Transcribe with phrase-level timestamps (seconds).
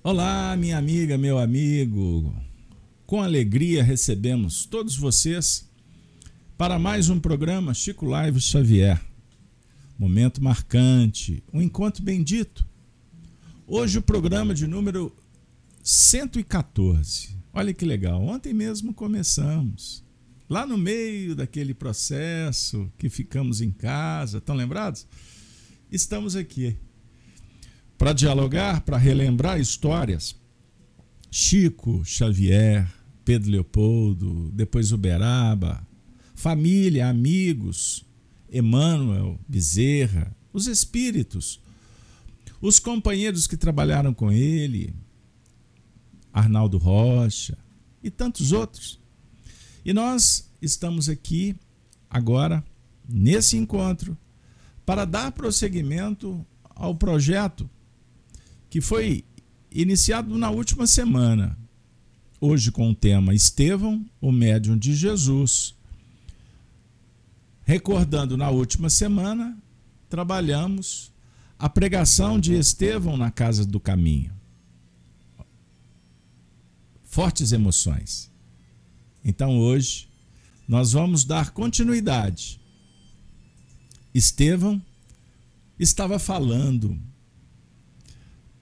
[0.00, 2.32] Olá, minha amiga, meu amigo.
[3.04, 5.68] Com alegria recebemos todos vocês
[6.56, 9.04] para mais um programa Chico Live Xavier.
[9.98, 12.64] Momento marcante, um encontro bendito.
[13.66, 15.12] Hoje o programa de número
[15.82, 17.36] 114.
[17.52, 20.04] Olha que legal, ontem mesmo começamos.
[20.48, 25.08] Lá no meio daquele processo que ficamos em casa, estão lembrados?
[25.90, 26.76] Estamos aqui
[27.98, 30.36] para dialogar, para relembrar histórias.
[31.30, 32.88] Chico Xavier,
[33.24, 35.86] Pedro Leopoldo, depois Uberaba,
[36.34, 38.06] família, amigos,
[38.50, 41.60] Emmanuel, Bezerra, os espíritos,
[42.60, 44.94] os companheiros que trabalharam com ele,
[46.32, 47.58] Arnaldo Rocha
[48.02, 48.98] e tantos outros.
[49.84, 51.56] E nós estamos aqui
[52.08, 52.64] agora,
[53.06, 54.16] nesse encontro,
[54.86, 57.68] para dar prosseguimento ao projeto
[58.70, 59.24] que foi
[59.70, 61.58] iniciado na última semana,
[62.40, 65.74] hoje com o tema Estevão, o médium de Jesus.
[67.64, 69.56] Recordando na última semana,
[70.08, 71.12] trabalhamos
[71.58, 74.32] a pregação de Estevão na casa do caminho.
[77.02, 78.30] Fortes emoções.
[79.24, 80.08] Então hoje
[80.66, 82.60] nós vamos dar continuidade.
[84.14, 84.80] Estevão
[85.78, 86.98] estava falando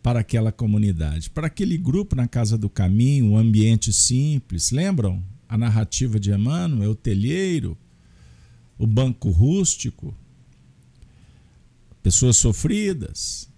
[0.06, 4.70] para aquela comunidade, para aquele grupo na Casa do Caminho, um ambiente simples.
[4.70, 7.76] Lembram a narrativa de Emmanuel, o telheiro,
[8.78, 10.16] o banco rústico,
[12.04, 13.48] pessoas sofridas.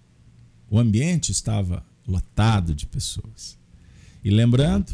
[0.71, 3.55] O ambiente estava lotado de pessoas.
[4.23, 4.91] E lembrando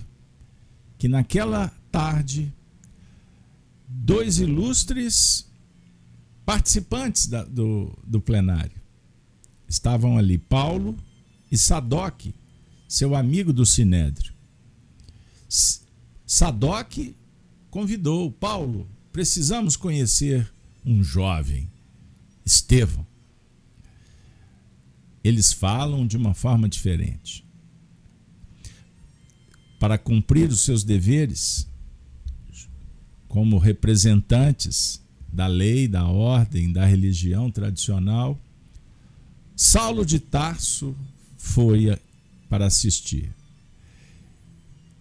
[0.97, 2.51] que naquela tarde,
[3.87, 5.49] dois ilustres
[6.45, 8.75] participantes da, do, do plenário
[9.69, 10.97] estavam ali: Paulo
[11.55, 12.33] e Sadoc,
[12.85, 14.33] seu amigo do Sinédrio.
[16.25, 17.15] Sadoc
[17.69, 20.53] convidou Paulo, precisamos conhecer
[20.85, 21.69] um jovem,
[22.45, 23.07] Estevão.
[25.23, 27.43] Eles falam de uma forma diferente.
[29.79, 31.67] Para cumprir os seus deveres,
[33.29, 35.01] como representantes
[35.31, 38.39] da lei, da ordem, da religião tradicional,
[39.55, 40.95] Saulo de Tarso
[41.45, 41.97] foi
[42.49, 43.33] para assistir.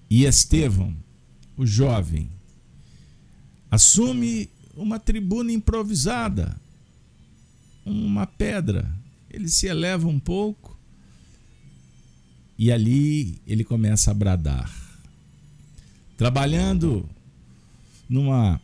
[0.09, 0.95] E Estevão,
[1.57, 2.31] o jovem,
[3.71, 6.55] assume uma tribuna improvisada,
[7.85, 8.89] uma pedra.
[9.31, 10.79] Ele se eleva um pouco
[12.57, 14.73] e ali ele começa a bradar.
[16.17, 17.09] Trabalhando
[18.09, 18.61] numa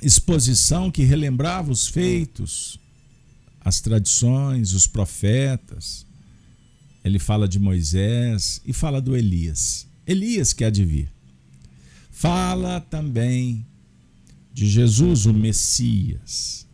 [0.00, 2.80] exposição que relembrava os feitos,
[3.60, 6.06] as tradições, os profetas,
[7.04, 9.86] ele fala de Moisés e fala do Elias.
[10.06, 11.08] Elias que há de vir.
[12.10, 13.66] Fala também
[14.52, 16.66] de Jesus, o Messias.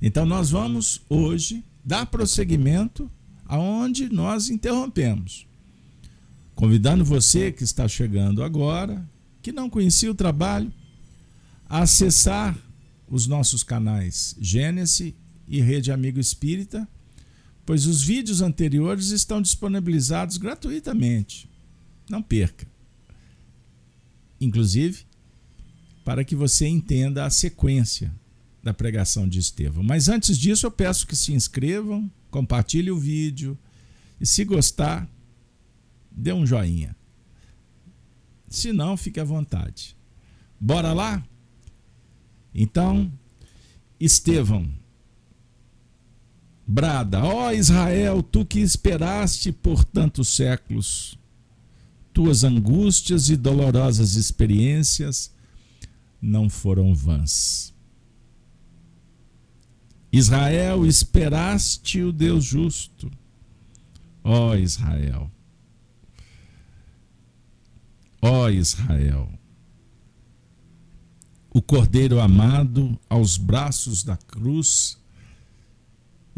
[0.00, 3.10] Então nós vamos hoje dar prosseguimento
[3.44, 5.46] aonde nós interrompemos.
[6.54, 9.06] Convidando você que está chegando agora,
[9.42, 10.72] que não conhecia o trabalho,
[11.68, 12.56] a acessar
[13.08, 15.12] os nossos canais Gênesis
[15.48, 16.88] e Rede Amigo Espírita
[17.70, 21.48] pois os vídeos anteriores estão disponibilizados gratuitamente.
[22.10, 22.66] Não perca.
[24.40, 25.06] Inclusive,
[26.04, 28.12] para que você entenda a sequência
[28.60, 29.84] da pregação de Estevão.
[29.84, 33.56] Mas antes disso, eu peço que se inscrevam, compartilhem o vídeo
[34.20, 35.08] e, se gostar,
[36.10, 36.96] dê um joinha.
[38.48, 39.96] Se não, fique à vontade.
[40.58, 41.24] Bora lá?
[42.52, 43.12] Então,
[44.00, 44.79] Estevão
[46.70, 51.18] brada: Ó Israel, tu que esperaste por tantos séculos,
[52.12, 55.34] tuas angústias e dolorosas experiências
[56.22, 57.74] não foram vãs.
[60.12, 63.10] Israel, esperaste o Deus justo.
[64.22, 65.30] Ó Israel.
[68.20, 69.32] Ó Israel.
[71.52, 74.99] O Cordeiro amado aos braços da cruz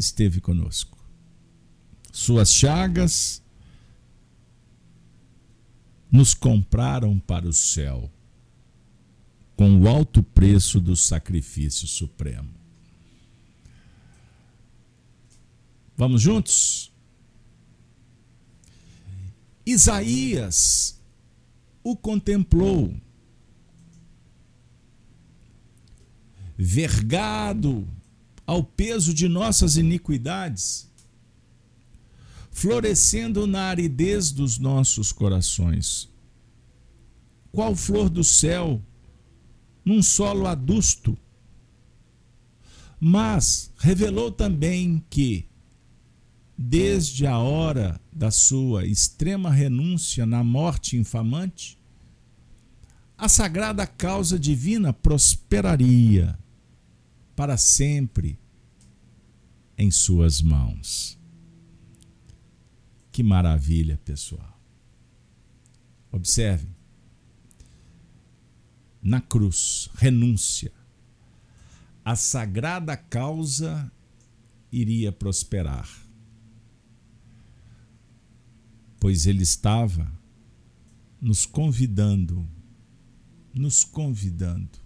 [0.03, 0.97] esteve conosco.
[2.11, 3.41] Suas chagas
[6.11, 8.11] nos compraram para o céu
[9.55, 12.49] com o alto preço do sacrifício supremo.
[15.95, 16.91] Vamos juntos?
[19.65, 20.99] Isaías
[21.83, 22.93] o contemplou,
[26.57, 27.87] vergado
[28.45, 30.91] ao peso de nossas iniquidades,
[32.51, 36.09] florescendo na aridez dos nossos corações.
[37.51, 38.81] Qual flor do céu,
[39.83, 41.17] num solo adusto,
[42.99, 45.45] mas revelou também que,
[46.57, 51.77] desde a hora da sua extrema renúncia na morte infamante,
[53.17, 56.37] a sagrada causa divina prosperaria
[57.35, 58.37] para sempre
[59.77, 61.17] em suas mãos.
[63.11, 64.59] Que maravilha, pessoal.
[66.11, 66.67] Observe.
[69.01, 70.71] Na cruz, renúncia.
[72.05, 73.91] A sagrada causa
[74.71, 75.89] iria prosperar.
[78.99, 80.11] Pois ele estava
[81.21, 82.47] nos convidando,
[83.53, 84.82] nos convidando,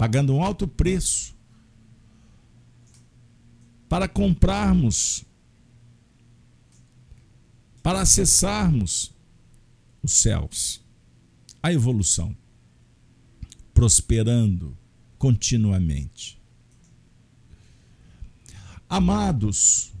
[0.00, 1.36] pagando um alto preço
[3.86, 5.26] para comprarmos
[7.82, 9.12] para acessarmos
[10.02, 10.82] os céus,
[11.62, 12.34] a evolução,
[13.74, 14.74] prosperando
[15.18, 16.40] continuamente.
[18.88, 19.92] Amados,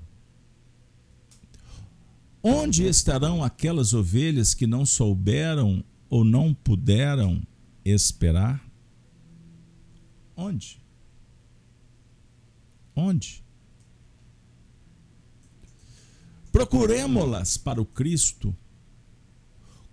[2.42, 7.42] onde estarão aquelas ovelhas que não souberam ou não puderam
[7.84, 8.69] esperar?
[10.40, 10.80] Onde?
[12.96, 13.44] Onde?
[16.50, 18.56] Procuremo-las para o Cristo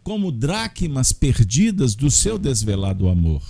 [0.02, 3.44] como dracmas perdidas do seu desvelado amor.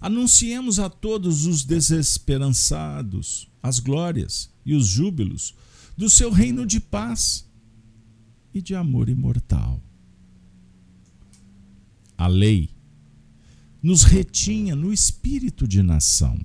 [0.00, 5.54] Anunciemos a todos os desesperançados as glórias e os júbilos
[5.96, 7.48] do seu reino de paz
[8.52, 9.80] e de amor imortal.
[12.18, 12.81] A lei
[13.82, 16.38] nos retinha no espírito de nação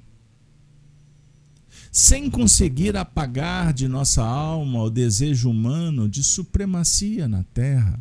[1.98, 8.00] sem conseguir apagar de nossa alma o desejo humano de supremacia na terra.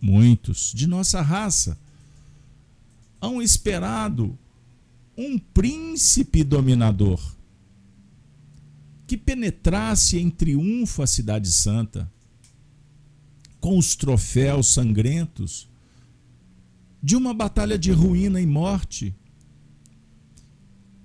[0.00, 1.76] Muitos de nossa raça
[3.20, 4.38] hão esperado
[5.16, 7.20] um príncipe dominador
[9.04, 12.08] que penetrasse em triunfo a Cidade Santa,
[13.58, 15.67] com os troféus sangrentos
[17.02, 19.14] de uma batalha de ruína e morte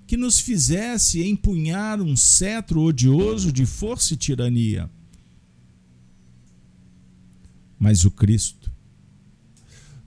[0.06, 4.90] que nos fizesse empunhar um cetro odioso de força e tirania.
[7.80, 8.72] Mas o Cristo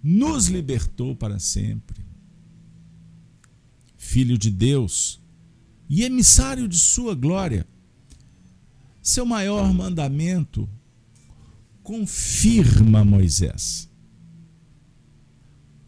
[0.03, 2.05] nos libertou para sempre.
[3.97, 5.21] Filho de Deus
[5.89, 7.67] e emissário de Sua glória,
[9.03, 10.69] seu maior mandamento
[11.83, 13.89] confirma Moisés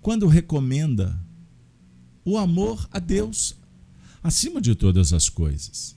[0.00, 1.18] quando recomenda
[2.24, 3.56] o amor a Deus
[4.22, 5.96] acima de todas as coisas.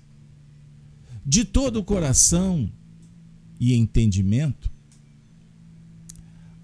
[1.25, 2.71] De todo o coração
[3.59, 4.71] e entendimento,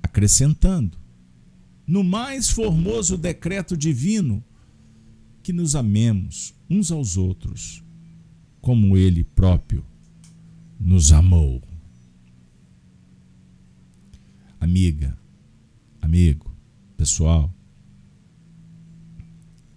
[0.02, 0.98] acrescentando,
[1.86, 4.44] no mais formoso decreto divino,
[5.44, 7.84] que nos amemos uns aos outros,
[8.60, 9.86] como Ele próprio
[10.80, 11.62] nos amou.
[14.60, 15.18] Amiga,
[16.02, 16.47] amigo,
[16.98, 17.54] pessoal,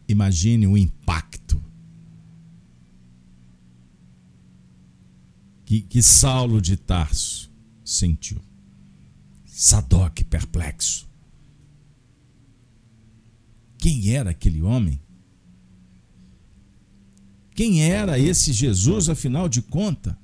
[0.09, 1.63] imagine o impacto
[5.65, 7.49] que, que Saulo de Tarso
[7.85, 8.41] sentiu.
[9.47, 11.09] Sadoc perplexo.
[13.79, 15.01] Quem era aquele homem?
[17.55, 20.15] Quem era esse Jesus, afinal de contas?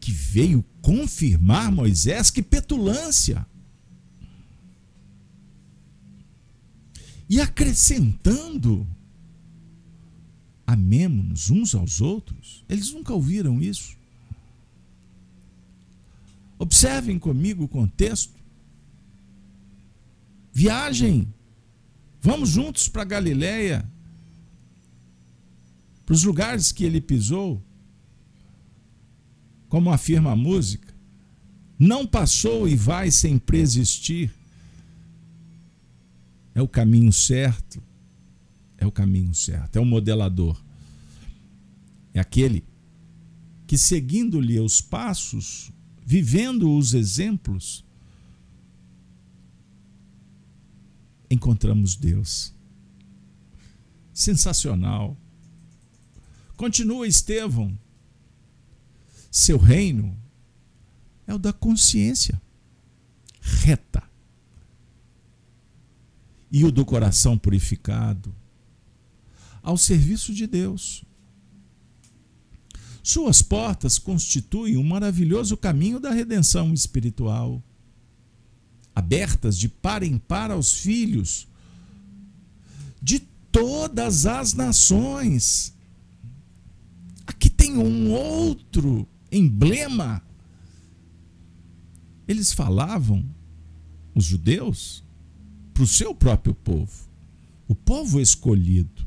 [0.00, 2.30] Que veio confirmar Moisés?
[2.30, 3.46] Que petulância!
[7.28, 8.86] E acrescentando
[10.66, 12.64] amemos-nos uns aos outros.
[12.68, 13.96] Eles nunca ouviram isso.
[16.58, 18.34] Observem comigo o contexto.
[20.52, 21.32] Viagem.
[22.20, 23.88] Vamos juntos para Galiléia,
[26.04, 27.62] para os lugares que ele pisou.
[29.68, 30.92] Como afirma a música,
[31.78, 34.32] não passou e vai sem persistir.
[36.56, 37.80] É o caminho certo
[38.78, 40.60] é o caminho certo, é o modelador.
[42.12, 42.64] É aquele
[43.66, 45.72] que, seguindo-lhe os passos,
[46.04, 47.84] vivendo os exemplos,
[51.30, 52.54] encontramos Deus.
[54.12, 55.16] Sensacional.
[56.56, 57.76] Continua Estevão.
[59.30, 60.16] Seu reino
[61.26, 62.40] é o da consciência
[63.40, 64.02] reta
[66.50, 68.34] e o do coração purificado
[69.62, 71.04] ao serviço de Deus.
[73.02, 77.62] Suas portas constituem um maravilhoso caminho da redenção espiritual,
[78.94, 81.46] abertas de par em par aos filhos
[83.02, 83.20] de
[83.52, 85.72] todas as nações.
[87.26, 90.22] Aqui tem um outro emblema.
[92.26, 93.24] Eles falavam,
[94.14, 95.05] os judeus,
[95.76, 97.06] para o seu próprio povo,
[97.68, 99.06] o povo escolhido.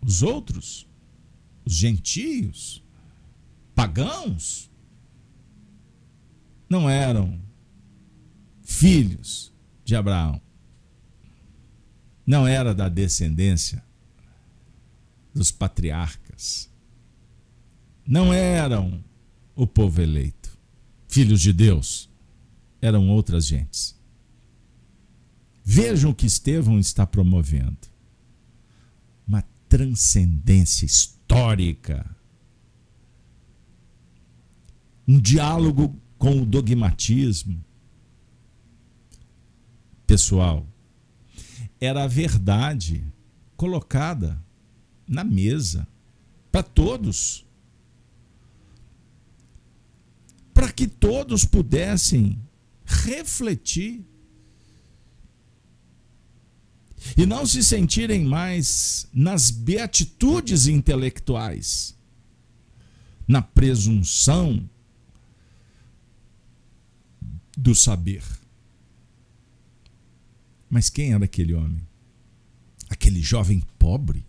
[0.00, 0.88] Os outros,
[1.62, 2.82] os gentios,
[3.74, 4.70] pagãos,
[6.70, 7.38] não eram
[8.62, 9.52] filhos
[9.84, 10.40] de Abraão.
[12.26, 13.84] Não era da descendência
[15.34, 16.70] dos patriarcas.
[18.06, 19.04] Não eram
[19.54, 20.58] o povo eleito,
[21.06, 22.08] filhos de Deus.
[22.80, 23.97] Eram outras gentes.
[25.70, 27.76] Vejam o que Estevão está promovendo.
[29.26, 32.16] Uma transcendência histórica.
[35.06, 37.62] Um diálogo com o dogmatismo.
[40.06, 40.66] Pessoal,
[41.78, 43.04] era a verdade
[43.54, 44.42] colocada
[45.06, 45.86] na mesa
[46.50, 47.46] para todos.
[50.54, 52.40] Para que todos pudessem
[52.86, 54.07] refletir
[57.18, 61.98] e não se sentirem mais nas beatitudes intelectuais,
[63.26, 64.70] na presunção
[67.56, 68.22] do saber.
[70.70, 71.84] Mas quem era aquele homem?
[72.88, 74.24] Aquele jovem pobre,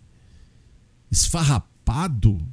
[1.12, 2.44] esfarrapado.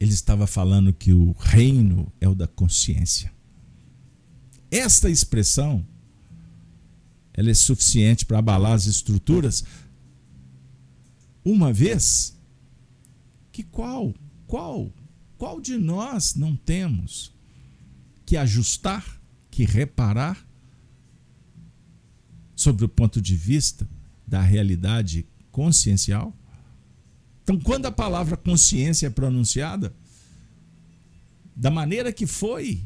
[0.00, 3.30] Ele estava falando que o reino é o da consciência.
[4.70, 5.86] Esta expressão
[7.34, 9.64] ela é suficiente para abalar as estruturas.
[11.44, 12.38] Uma vez
[13.50, 14.14] que qual,
[14.46, 14.92] qual,
[15.36, 17.32] qual de nós não temos
[18.24, 20.46] que ajustar, que reparar
[22.54, 23.88] sobre o ponto de vista
[24.26, 26.32] da realidade consciencial?
[27.42, 29.94] Então, quando a palavra consciência é pronunciada,
[31.54, 32.82] da maneira que foi,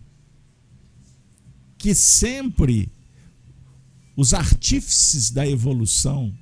[1.78, 2.90] que sempre
[4.18, 6.36] os artífices da evolução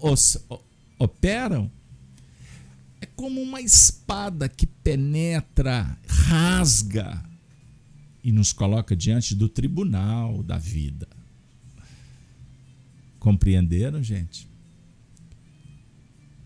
[0.00, 0.38] os,
[0.98, 1.70] operam,
[3.02, 7.22] é como uma espada que penetra, rasga
[8.24, 11.06] e nos coloca diante do tribunal da vida.
[13.18, 14.48] Compreenderam, gente?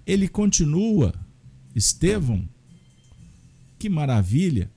[0.05, 1.15] Ele continua,
[1.77, 2.47] Estevão,
[3.79, 4.69] que maravilha,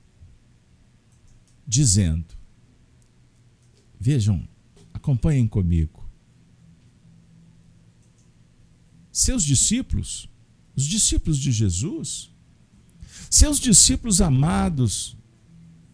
[1.68, 2.28] dizendo:
[4.00, 4.49] Vejam,
[5.10, 6.08] Acompanhem comigo.
[9.12, 10.30] Seus discípulos,
[10.76, 12.30] os discípulos de Jesus,
[13.28, 15.18] seus discípulos amados,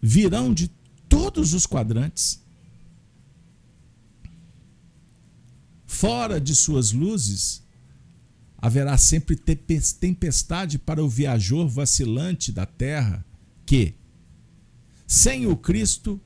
[0.02, 0.68] virão de
[1.08, 2.42] todos os quadrantes.
[5.86, 7.62] Fora de suas luzes,
[8.58, 13.24] haverá sempre tempestade para o viajor vacilante da terra,
[13.64, 13.94] que,
[15.06, 16.20] sem o Cristo,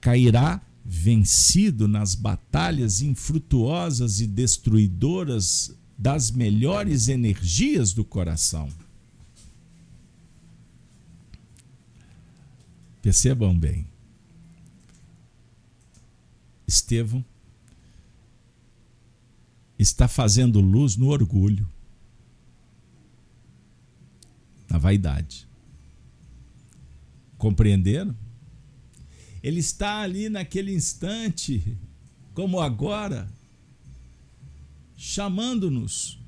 [0.00, 8.68] cairá vencido nas batalhas infrutuosas e destruidoras das melhores energias do coração.
[13.00, 13.86] Percebam bem.
[16.66, 17.24] Estevão
[19.78, 21.68] está fazendo luz no orgulho,
[24.70, 25.46] na vaidade.
[27.36, 28.16] Compreenderam?
[29.42, 31.76] Ele está ali naquele instante,
[32.32, 33.28] como agora,
[34.96, 36.18] chamando-nos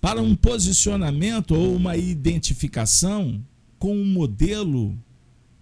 [0.00, 3.42] para um posicionamento ou uma identificação
[3.78, 4.94] com um modelo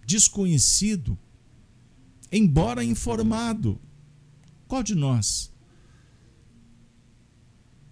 [0.05, 1.17] desconhecido,
[2.31, 3.81] embora informado.
[4.67, 5.53] Qual de nós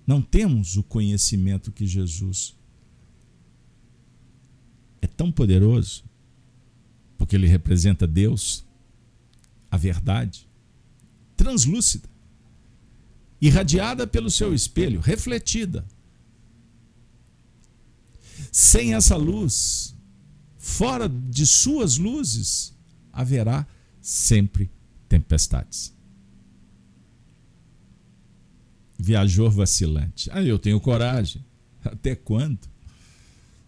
[0.04, 2.56] não temos o conhecimento que Jesus
[5.02, 6.04] é tão poderoso,
[7.16, 8.64] porque ele representa Deus,
[9.70, 10.48] a verdade,
[11.36, 12.08] translúcida,
[13.40, 15.84] irradiada pelo seu espelho, refletida.
[18.52, 19.94] Sem essa luz,
[20.58, 22.74] fora de suas luzes,
[23.12, 23.66] haverá
[24.00, 24.70] sempre
[25.08, 25.94] tempestades.
[28.98, 30.28] Viajor vacilante.
[30.32, 31.44] Ah, eu tenho coragem.
[31.82, 32.69] Até quando?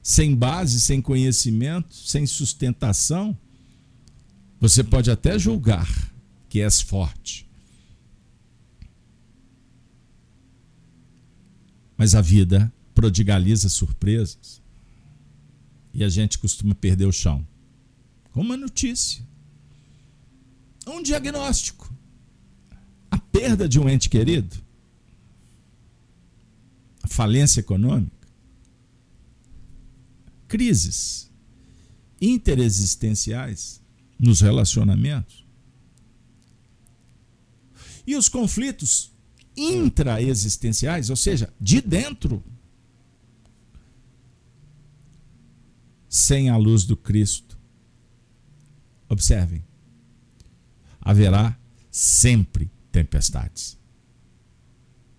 [0.02, 3.38] Sem base, sem conhecimento, sem sustentação,
[4.61, 5.88] você pode até julgar
[6.49, 7.49] que és forte.
[11.97, 14.61] Mas a vida prodigaliza surpresas
[15.94, 17.47] e a gente costuma perder o chão.
[18.32, 19.25] Com uma notícia,
[20.87, 21.92] um diagnóstico,
[23.11, 24.56] a perda de um ente querido,
[27.02, 28.22] a falência econômica,
[30.52, 31.32] crises
[32.21, 33.80] interexistenciais
[34.18, 35.47] nos relacionamentos
[38.06, 39.11] e os conflitos
[39.56, 42.44] intraexistenciais, ou seja, de dentro,
[46.06, 47.59] sem a luz do Cristo.
[49.09, 49.64] Observem,
[51.00, 51.59] haverá
[51.90, 53.78] sempre tempestades.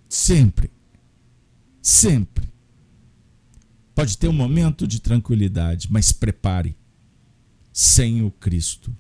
[0.07, 0.71] Sempre.
[1.81, 2.52] Sempre.
[3.95, 6.75] Pode ter um momento de tranquilidade, mas prepare.
[7.71, 8.95] Sem o Cristo.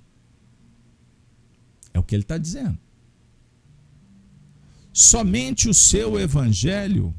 [1.93, 2.77] É o que ele está dizendo.
[4.91, 7.13] Somente o seu evangelho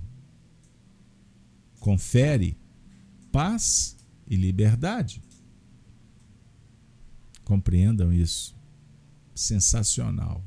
[1.80, 2.56] confere
[3.32, 3.96] paz
[4.28, 5.20] e liberdade.
[7.44, 8.54] Compreendam isso.
[9.34, 10.42] Sensacional.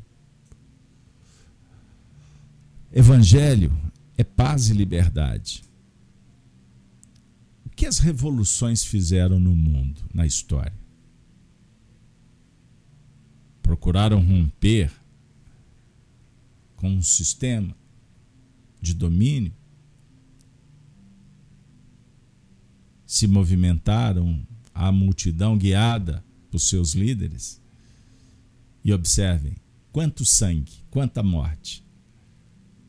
[2.91, 3.75] Evangelho
[4.17, 5.66] é paz e liberdade.
[7.77, 10.73] Que as revoluções fizeram no mundo, na história?
[13.61, 14.91] Procuraram romper
[16.75, 17.77] com um sistema
[18.81, 19.53] de domínio,
[23.05, 24.43] se movimentaram
[24.73, 27.61] a multidão guiada por seus líderes.
[28.83, 29.55] E observem
[29.91, 31.85] quanto sangue, quanta morte,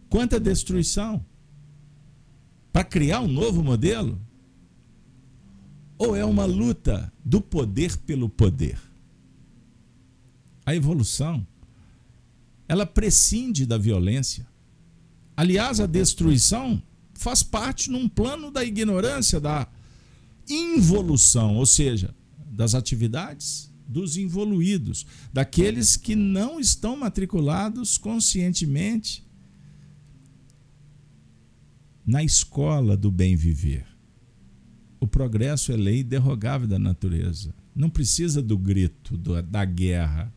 [0.09, 1.23] quanta destruição
[2.73, 4.18] para criar um novo modelo?
[5.99, 8.78] Ou é uma luta do poder pelo poder?
[10.64, 11.47] A evolução
[12.69, 14.47] ela prescinde da violência.
[15.35, 16.83] Aliás, a destruição
[17.14, 19.67] faz parte num plano da ignorância, da
[20.49, 22.15] involução, ou seja,
[22.50, 29.25] das atividades dos involuídos, daqueles que não estão matriculados conscientemente
[32.04, 33.87] na escola do bem viver.
[35.00, 37.54] O progresso é lei derrogável da natureza.
[37.75, 40.32] Não precisa do grito, da guerra,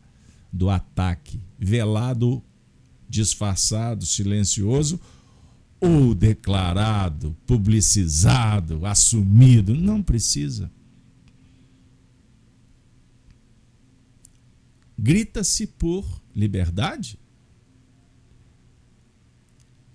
[0.52, 2.42] do ataque, velado,
[3.08, 5.00] disfarçado, silencioso
[5.80, 9.74] ou declarado, publicizado, assumido.
[9.74, 10.70] Não precisa.
[14.96, 17.18] Grita-se por liberdade.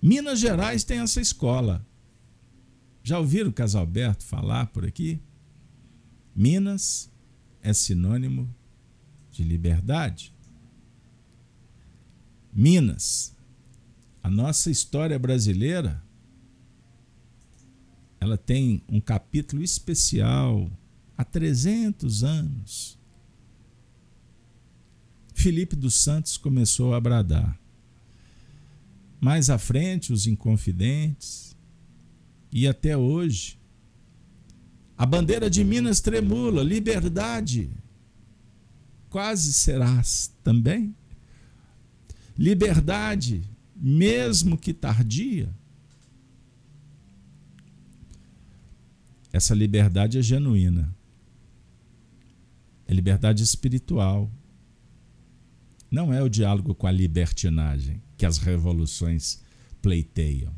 [0.02, 1.84] Minas Gerais tem essa escola.
[3.08, 5.18] Já ouviram o Casalberto falar por aqui?
[6.36, 7.10] Minas
[7.62, 8.54] é sinônimo
[9.30, 10.30] de liberdade.
[12.52, 13.34] Minas,
[14.22, 16.04] a nossa história brasileira,
[18.20, 20.70] ela tem um capítulo especial
[21.16, 22.98] há 300 anos.
[25.32, 27.58] Felipe dos Santos começou a bradar.
[29.18, 31.56] Mais à frente, os Inconfidentes.
[32.50, 33.58] E até hoje.
[34.96, 37.70] A bandeira de Minas tremula, liberdade.
[39.08, 40.94] Quase serás também.
[42.36, 43.42] Liberdade,
[43.76, 45.54] mesmo que tardia.
[49.32, 50.94] Essa liberdade é genuína.
[52.86, 54.30] É liberdade espiritual.
[55.90, 59.42] Não é o diálogo com a libertinagem que as revoluções
[59.80, 60.52] pleiteiam.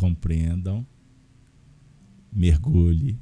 [0.00, 0.84] Compreendam,
[2.32, 3.20] mergulhe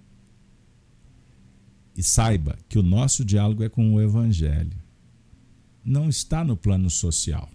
[1.97, 4.79] e saiba que o nosso diálogo é com o Evangelho
[5.85, 7.51] não está no plano social.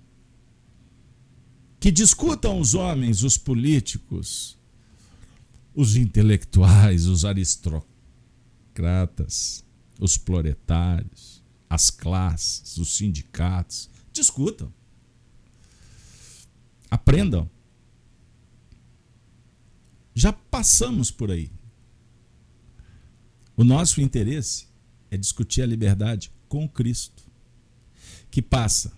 [1.80, 4.58] Que discutam os homens, os políticos,
[5.74, 9.64] os intelectuais, os aristocratas,
[9.98, 13.90] os proletários, as classes, os sindicatos.
[14.12, 14.70] Discutam.
[16.92, 17.50] Aprendam.
[20.14, 21.52] Já passamos por aí.
[23.56, 24.68] O nosso interesse
[25.10, 27.24] é discutir a liberdade com Cristo
[28.30, 28.92] que passa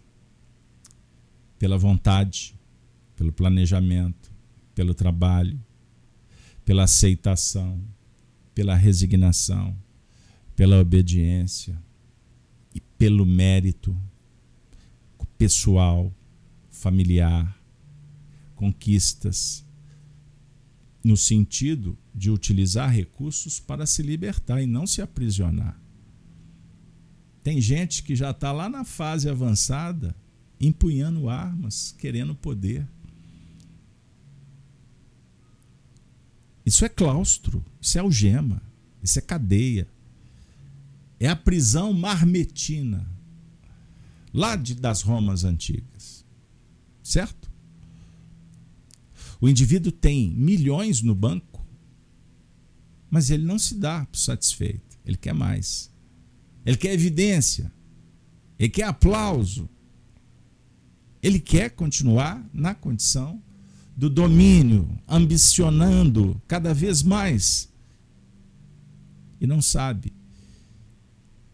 [1.59, 2.55] pela vontade,
[3.15, 4.31] pelo planejamento,
[4.73, 5.59] pelo trabalho,
[6.63, 7.81] pela aceitação,
[8.53, 9.77] pela resignação,
[10.55, 11.77] pela obediência
[12.73, 13.97] e pelo mérito
[15.37, 16.13] pessoal,
[16.69, 17.59] familiar,
[18.55, 19.64] conquistas,
[21.05, 25.79] no sentido de utilizar recursos para se libertar e não se aprisionar.
[27.43, 30.15] Tem gente que já está lá na fase avançada,
[30.59, 32.87] empunhando armas, querendo poder.
[36.65, 38.59] Isso é claustro, isso é algema,
[39.03, 39.87] isso é cadeia.
[41.19, 43.07] É a prisão marmetina,
[44.33, 46.25] lá de, das Romas antigas.
[47.03, 47.44] Certo?
[49.45, 51.63] O indivíduo tem milhões no banco,
[53.11, 55.91] mas ele não se dá satisfeito, ele quer mais.
[56.65, 57.71] Ele quer evidência,
[58.57, 59.69] ele quer aplauso.
[61.21, 63.39] Ele quer continuar na condição
[63.95, 67.71] do domínio, ambicionando cada vez mais.
[69.39, 70.11] E não sabe.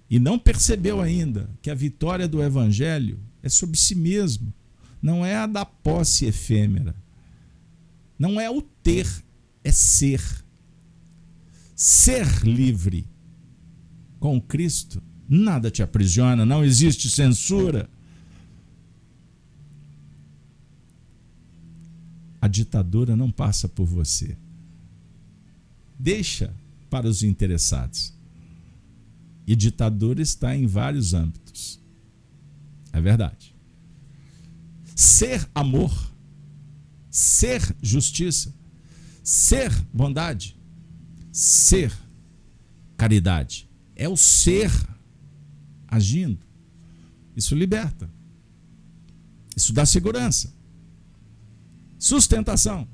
[0.10, 4.54] E não percebeu ainda que a vitória do Evangelho é sobre si mesmo,
[5.02, 7.01] não é a da posse efêmera.
[8.22, 9.08] Não é o ter,
[9.64, 10.22] é ser.
[11.76, 13.08] Ser livre
[14.20, 17.90] com Cristo, nada te aprisiona, não existe censura.
[22.40, 24.38] A ditadura não passa por você.
[25.98, 26.54] Deixa
[26.92, 28.14] para os interessados.
[29.48, 31.82] E ditadura está em vários âmbitos.
[32.94, 33.56] É verdade.
[34.96, 36.11] Ser amor,
[37.12, 38.52] ser justiça,
[39.24, 40.58] ser bondade,
[41.32, 41.94] ser
[42.98, 43.70] caridade
[44.02, 44.72] é o ser
[45.88, 46.40] agindo.
[47.36, 48.10] Isso liberta.
[49.56, 50.52] Isso dá segurança.
[52.00, 52.88] Sustentação.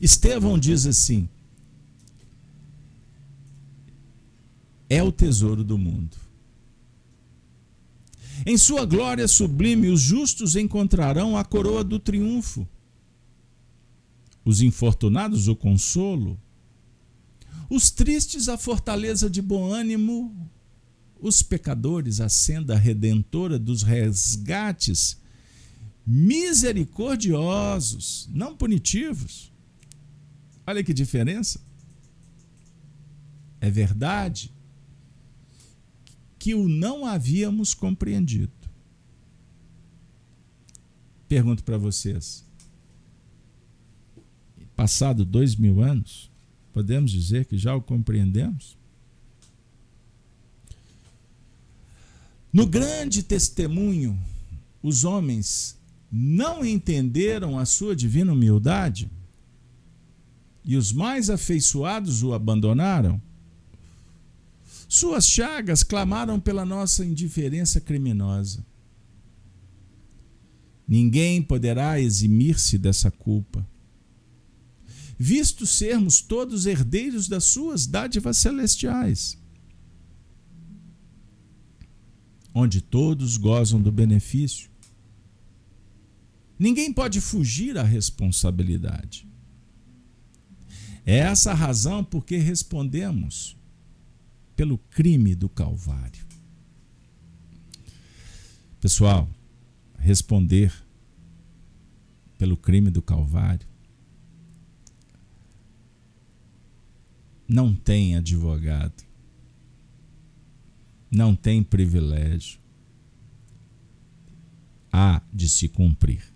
[0.00, 1.28] Estevão diz assim:
[4.88, 6.16] é o tesouro do mundo.
[8.46, 12.64] Em sua glória sublime, os justos encontrarão a coroa do triunfo,
[14.44, 16.40] os infortunados o consolo,
[17.68, 20.48] os tristes a fortaleza de bom ânimo,
[21.20, 25.18] os pecadores a senda redentora dos resgates,
[26.06, 29.50] misericordiosos, não punitivos.
[30.66, 31.60] Olha que diferença.
[33.60, 34.52] É verdade
[36.48, 38.50] que o não havíamos compreendido.
[41.28, 42.42] Pergunto para vocês:
[44.74, 46.30] passado dois mil anos,
[46.72, 48.78] Podemos dizer que já o compreendemos?
[52.52, 54.18] No grande testemunho,
[54.82, 55.76] os homens
[56.10, 59.10] não entenderam a sua divina humildade
[60.64, 63.20] e os mais afeiçoados o abandonaram.
[64.88, 68.66] Suas chagas clamaram pela nossa indiferença criminosa.
[70.88, 73.64] Ninguém poderá eximir-se dessa culpa
[75.18, 79.36] visto sermos todos herdeiros das suas dádivas celestiais,
[82.54, 84.70] onde todos gozam do benefício.
[86.56, 89.26] Ninguém pode fugir à responsabilidade.
[91.04, 93.56] É essa a razão por que respondemos
[94.58, 96.26] pelo crime do Calvário.
[98.80, 99.30] Pessoal,
[99.96, 100.74] responder
[102.36, 103.64] pelo crime do Calvário
[107.46, 109.04] não tem advogado,
[111.08, 112.58] não tem privilégio.
[114.90, 116.34] Há de se cumprir.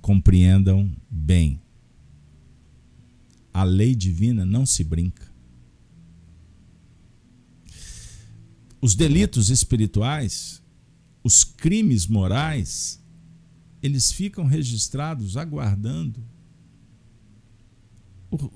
[0.00, 1.60] Compreendam bem.
[3.52, 5.25] A lei divina não se brinca.
[8.80, 10.62] Os delitos espirituais,
[11.22, 13.02] os crimes morais,
[13.82, 16.22] eles ficam registrados aguardando
[18.30, 18.50] o,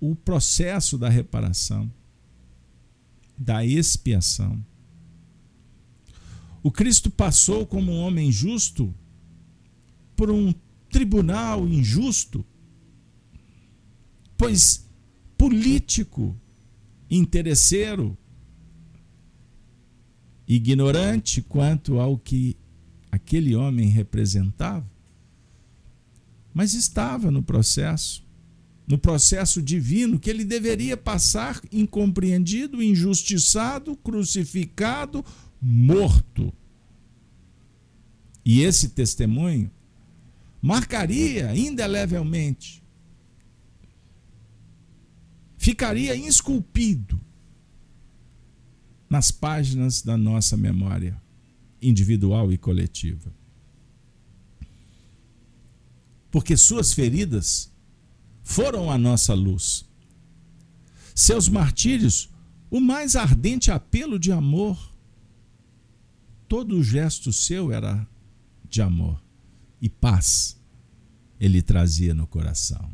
[0.00, 1.90] o processo da reparação,
[3.38, 4.64] da expiação.
[6.62, 8.94] O Cristo passou como um homem justo
[10.16, 10.52] por um
[10.90, 12.44] tribunal injusto,
[14.36, 14.88] pois
[15.36, 16.34] político,
[17.10, 18.16] interesseiro,
[20.46, 22.56] ignorante quanto ao que
[23.10, 24.88] aquele homem representava,
[26.54, 28.26] mas estava no processo
[28.86, 35.24] no processo divino que ele deveria passar incompreendido, injustiçado, crucificado,
[35.60, 36.52] morto.
[38.44, 39.70] E esse testemunho
[40.62, 42.80] marcaria indelevelmente,
[45.58, 47.20] ficaria esculpido
[49.08, 51.20] nas páginas da nossa memória
[51.80, 53.32] individual e coletiva.
[56.30, 57.70] Porque suas feridas
[58.42, 59.84] foram a nossa luz.
[61.14, 62.28] Seus martírios
[62.70, 64.78] o mais ardente apelo de amor.
[66.48, 68.06] Todo gesto seu era
[68.68, 69.22] de amor
[69.80, 70.56] e paz
[71.38, 72.90] ele trazia no coração.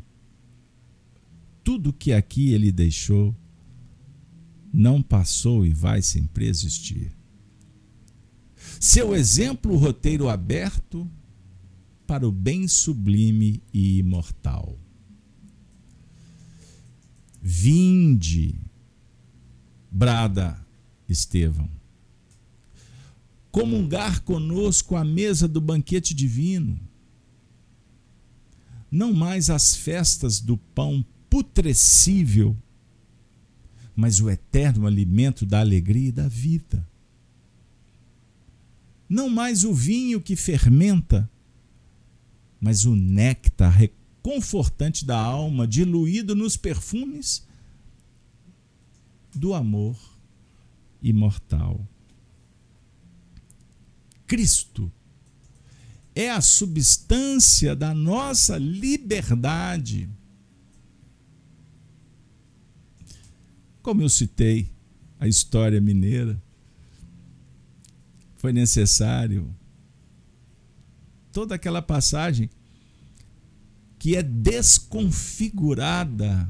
[1.63, 3.35] Tudo que aqui ele deixou
[4.73, 7.15] não passou e vai sempre existir.
[8.79, 11.07] Seu exemplo, roteiro aberto
[12.07, 14.77] para o bem sublime e imortal.
[17.39, 18.55] Vinde,
[19.91, 20.59] brada
[21.07, 21.69] Estevão,
[23.51, 26.79] comungar conosco à mesa do banquete divino.
[28.89, 32.57] Não mais as festas do pão putrescível,
[33.95, 36.87] mas o eterno alimento da alegria e da vida.
[39.07, 41.29] Não mais o vinho que fermenta,
[42.59, 47.45] mas o néctar reconfortante da alma, diluído nos perfumes
[49.35, 49.97] do amor
[51.01, 51.85] imortal.
[54.25, 54.91] Cristo
[56.15, 60.09] é a substância da nossa liberdade.
[63.83, 64.71] Como eu citei
[65.19, 66.41] a história mineira,
[68.37, 69.53] foi necessário
[71.33, 72.49] toda aquela passagem
[73.99, 76.49] que é desconfigurada,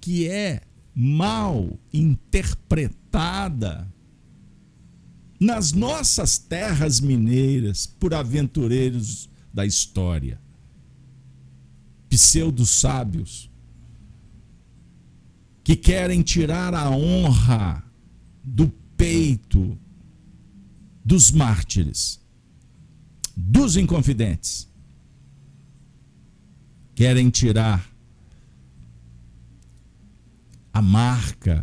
[0.00, 0.60] que é
[0.94, 3.92] mal interpretada
[5.40, 10.40] nas nossas terras mineiras por aventureiros da história,
[12.08, 13.50] pseudos sábios,
[15.68, 17.84] que querem tirar a honra
[18.42, 19.78] do peito
[21.04, 22.18] dos mártires,
[23.36, 24.66] dos inconfidentes.
[26.94, 27.86] Querem tirar
[30.72, 31.62] a marca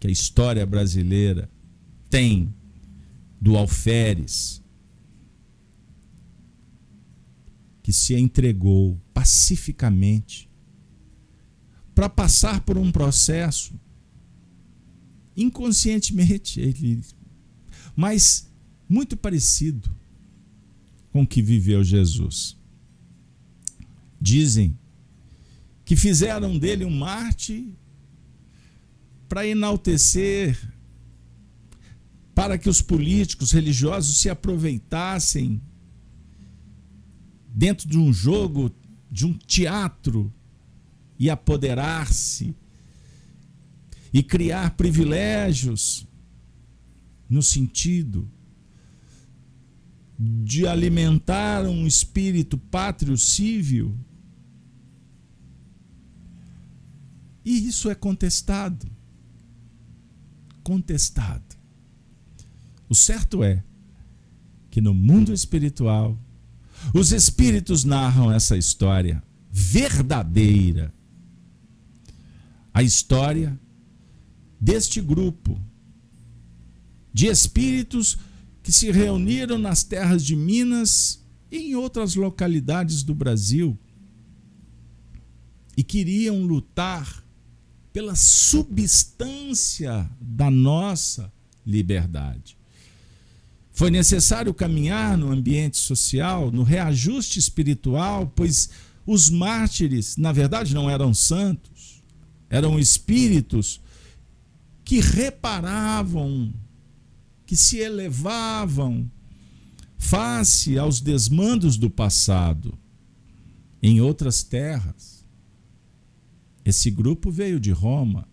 [0.00, 1.50] que a história brasileira
[2.08, 2.54] tem
[3.38, 4.64] do alferes,
[7.82, 10.48] que se entregou pacificamente
[11.94, 13.72] para passar por um processo
[15.36, 17.02] inconscientemente, ele,
[17.94, 18.50] mas
[18.88, 19.90] muito parecido
[21.12, 22.56] com o que viveu Jesus.
[24.20, 24.78] Dizem
[25.84, 27.72] que fizeram dele um Marte
[29.28, 30.58] para enaltecer
[32.34, 35.60] para que os políticos religiosos se aproveitassem
[37.54, 38.74] dentro de um jogo,
[39.10, 40.32] de um teatro,
[41.18, 42.54] e apoderar-se
[44.12, 46.06] e criar privilégios
[47.28, 48.30] no sentido
[50.18, 53.98] de alimentar um espírito pátrio civil.
[57.44, 58.86] E isso é contestado.
[60.62, 61.56] Contestado.
[62.88, 63.62] O certo é
[64.70, 66.18] que no mundo espiritual,
[66.92, 70.92] os espíritos narram essa história verdadeira.
[72.74, 73.58] A história
[74.60, 75.58] deste grupo
[77.12, 78.18] de espíritos
[78.62, 83.78] que se reuniram nas terras de Minas e em outras localidades do Brasil
[85.76, 87.24] e queriam lutar
[87.92, 91.32] pela substância da nossa
[91.64, 92.56] liberdade.
[93.72, 98.70] Foi necessário caminhar no ambiente social, no reajuste espiritual, pois
[99.06, 101.73] os mártires, na verdade, não eram santos,
[102.54, 103.80] eram espíritos
[104.84, 106.54] que reparavam,
[107.44, 109.10] que se elevavam
[109.98, 112.78] face aos desmandos do passado
[113.82, 115.26] em outras terras.
[116.64, 118.28] Esse grupo veio de Roma,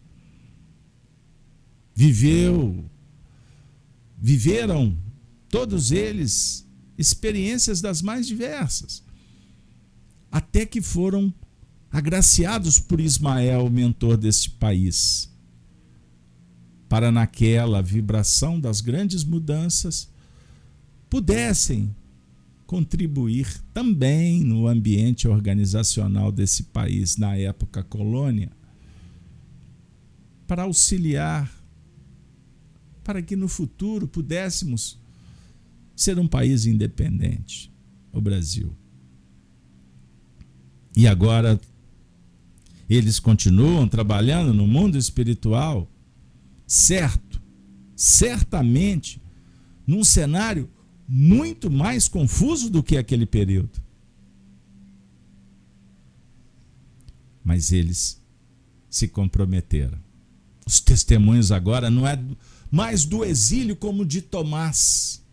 [1.96, 2.86] viveu,
[4.20, 4.96] viveram
[5.50, 6.64] todos eles
[6.96, 9.04] experiências das mais diversas,
[10.32, 11.34] até que foram
[11.92, 15.30] agraciados por Ismael, mentor deste país,
[16.88, 20.10] para naquela vibração das grandes mudanças
[21.10, 21.94] pudessem
[22.66, 28.50] contribuir também no ambiente organizacional desse país na época colônia,
[30.48, 31.52] para auxiliar,
[33.04, 34.98] para que no futuro pudéssemos
[35.96, 37.70] ser um país independente,
[38.14, 38.74] o Brasil.
[40.96, 41.60] E agora
[42.94, 45.90] eles continuam trabalhando no mundo espiritual,
[46.68, 47.42] certo,
[47.96, 49.22] certamente,
[49.88, 50.70] num cenário
[51.08, 53.82] muito mais confuso do que aquele período.
[57.42, 58.22] Mas eles
[58.90, 59.98] se comprometeram
[60.68, 62.22] Os testemunhos agora não é
[62.70, 65.24] mais do exílio como de Tomás.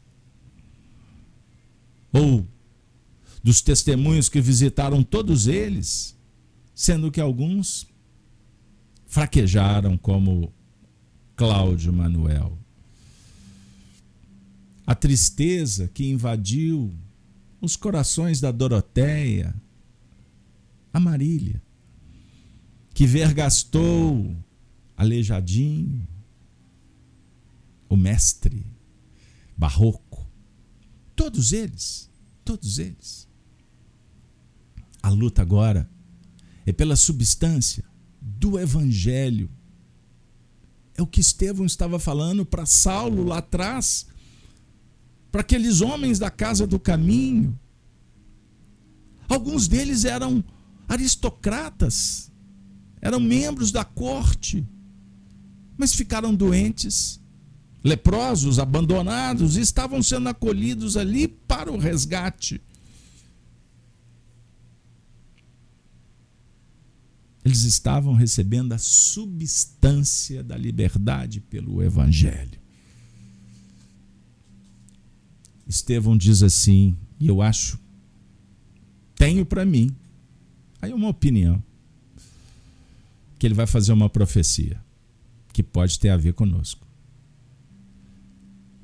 [2.12, 2.46] Ou
[3.42, 6.17] dos testemunhos que visitaram todos eles,
[6.78, 7.88] sendo que alguns
[9.04, 10.54] fraquejaram, como
[11.34, 12.56] Cláudio Manuel.
[14.86, 16.94] A tristeza que invadiu
[17.60, 19.60] os corações da Doroteia,
[20.92, 21.60] a Marília,
[22.94, 24.36] que vergastou
[24.96, 26.06] Aleijadinho,
[27.88, 28.64] o mestre
[29.56, 30.24] barroco,
[31.16, 32.08] todos eles,
[32.44, 33.26] todos eles.
[35.02, 35.97] A luta agora
[36.68, 37.82] é pela substância
[38.20, 39.48] do evangelho.
[40.94, 44.06] É o que Estevão estava falando para Saulo lá atrás,
[45.32, 47.58] para aqueles homens da casa do caminho.
[49.30, 50.44] Alguns deles eram
[50.86, 52.30] aristocratas,
[53.00, 54.66] eram membros da corte,
[55.74, 57.18] mas ficaram doentes,
[57.82, 62.60] leprosos, abandonados, e estavam sendo acolhidos ali para o resgate.
[67.48, 72.60] Eles estavam recebendo a substância da liberdade pelo Evangelho.
[75.66, 77.80] Estevão diz assim, e eu acho,
[79.14, 79.96] tenho para mim,
[80.82, 81.62] aí uma opinião,
[83.38, 84.78] que ele vai fazer uma profecia
[85.50, 86.86] que pode ter a ver conosco.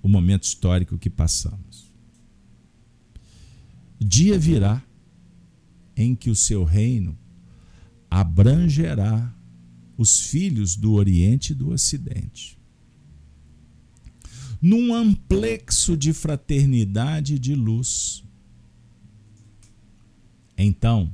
[0.03, 1.93] O momento histórico que passamos.
[4.01, 4.83] Dia virá
[5.95, 7.15] em que o seu reino
[8.15, 9.35] abrangerá
[9.99, 12.57] os filhos do Oriente e do Ocidente.
[14.63, 18.23] Num amplexo de fraternidade e de luz.
[20.57, 21.13] Então,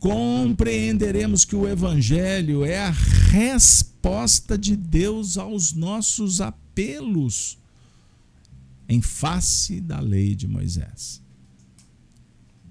[0.00, 7.56] compreenderemos que o Evangelho é a resposta de Deus aos nossos apelos
[8.88, 11.22] em face da lei de Moisés.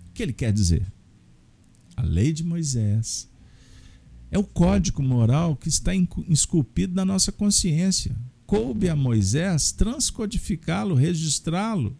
[0.10, 0.99] O que ele quer dizer?
[2.00, 3.30] A lei de Moisés,
[4.32, 5.92] é o código moral que está
[6.30, 8.16] esculpido na nossa consciência.
[8.46, 11.98] Coube a Moisés transcodificá-lo, registrá-lo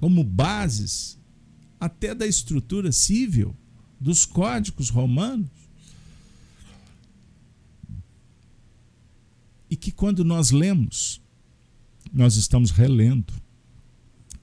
[0.00, 1.18] como bases
[1.78, 3.54] até da estrutura civil
[4.00, 5.48] dos códigos romanos.
[9.70, 11.20] E que quando nós lemos,
[12.12, 13.32] nós estamos relendo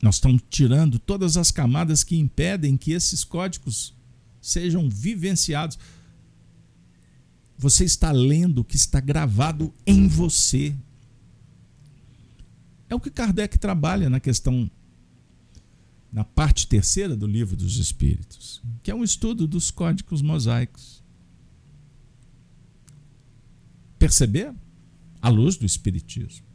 [0.03, 3.95] nós estamos tirando todas as camadas que impedem que esses códigos
[4.41, 5.79] sejam vivenciados.
[7.57, 10.75] Você está lendo o que está gravado em você.
[12.89, 14.69] É o que Kardec trabalha na questão,
[16.11, 21.01] na parte terceira do livro dos Espíritos, que é um estudo dos códigos mosaicos.
[23.97, 24.53] Perceber?
[25.21, 26.45] À luz do Espiritismo.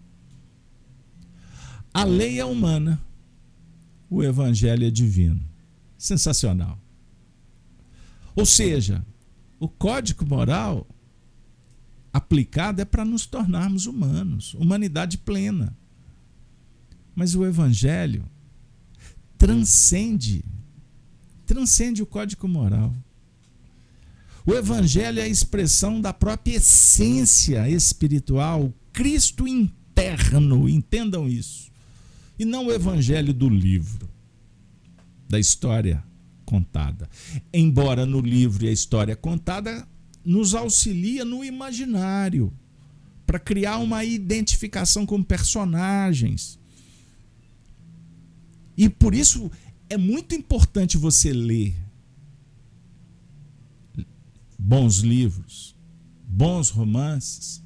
[1.94, 3.07] A lei é humana
[4.10, 5.40] o Evangelho é divino.
[5.96, 6.78] Sensacional.
[8.34, 9.04] Ou seja,
[9.58, 10.86] o código moral
[12.12, 15.76] aplicado é para nos tornarmos humanos, humanidade plena.
[17.14, 18.24] Mas o Evangelho
[19.36, 20.44] transcende,
[21.44, 22.94] transcende o código moral.
[24.46, 31.68] O Evangelho é a expressão da própria essência espiritual, Cristo interno, entendam isso
[32.38, 34.08] e não o evangelho do livro,
[35.28, 36.02] da história
[36.44, 37.08] contada.
[37.52, 39.86] Embora no livro e a história contada
[40.24, 42.52] nos auxilia no imaginário
[43.26, 46.58] para criar uma identificação com personagens.
[48.76, 49.50] E por isso
[49.90, 51.74] é muito importante você ler
[54.58, 55.74] bons livros,
[56.26, 57.62] bons romances,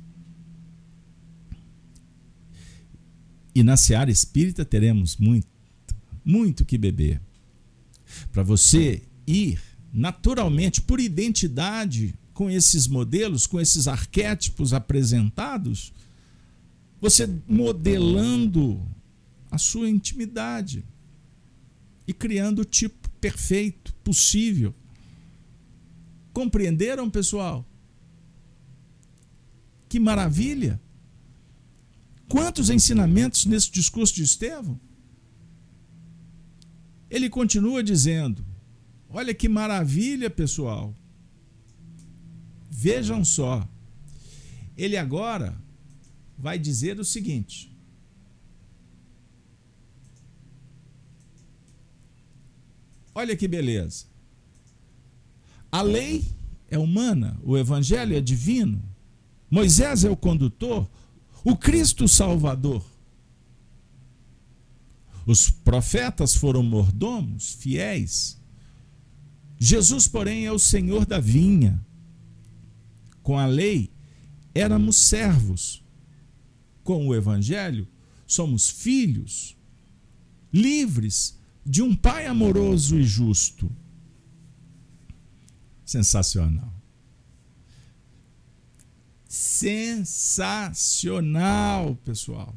[3.54, 5.46] E na seara espírita teremos muito,
[6.24, 7.20] muito que beber.
[8.32, 9.60] Para você ir
[9.92, 15.92] naturalmente, por identidade com esses modelos, com esses arquétipos apresentados,
[17.00, 18.80] você modelando
[19.50, 20.84] a sua intimidade
[22.06, 24.74] e criando o tipo perfeito possível.
[26.32, 27.66] Compreenderam, pessoal?
[29.88, 30.80] Que maravilha!
[32.32, 34.80] Quantos ensinamentos nesse discurso de Estevão?
[37.10, 38.42] Ele continua dizendo:
[39.06, 40.96] Olha que maravilha, pessoal.
[42.70, 43.68] Vejam só.
[44.78, 45.54] Ele agora
[46.38, 47.70] vai dizer o seguinte:
[53.14, 54.06] Olha que beleza.
[55.70, 56.24] A lei
[56.70, 58.82] é humana, o evangelho é divino.
[59.50, 60.88] Moisés é o condutor,
[61.44, 62.84] o Cristo Salvador.
[65.26, 68.40] Os profetas foram mordomos, fiéis.
[69.58, 71.84] Jesus, porém, é o Senhor da vinha.
[73.22, 73.92] Com a lei,
[74.54, 75.82] éramos servos.
[76.82, 77.86] Com o Evangelho,
[78.26, 79.56] somos filhos,
[80.52, 83.70] livres de um Pai amoroso e justo.
[85.84, 86.81] Sensacional.
[89.32, 92.54] Sensacional, pessoal.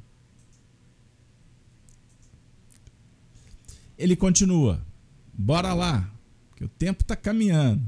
[3.97, 4.85] Ele continua.
[5.33, 6.13] Bora lá,
[6.53, 7.81] que o tempo está caminhando.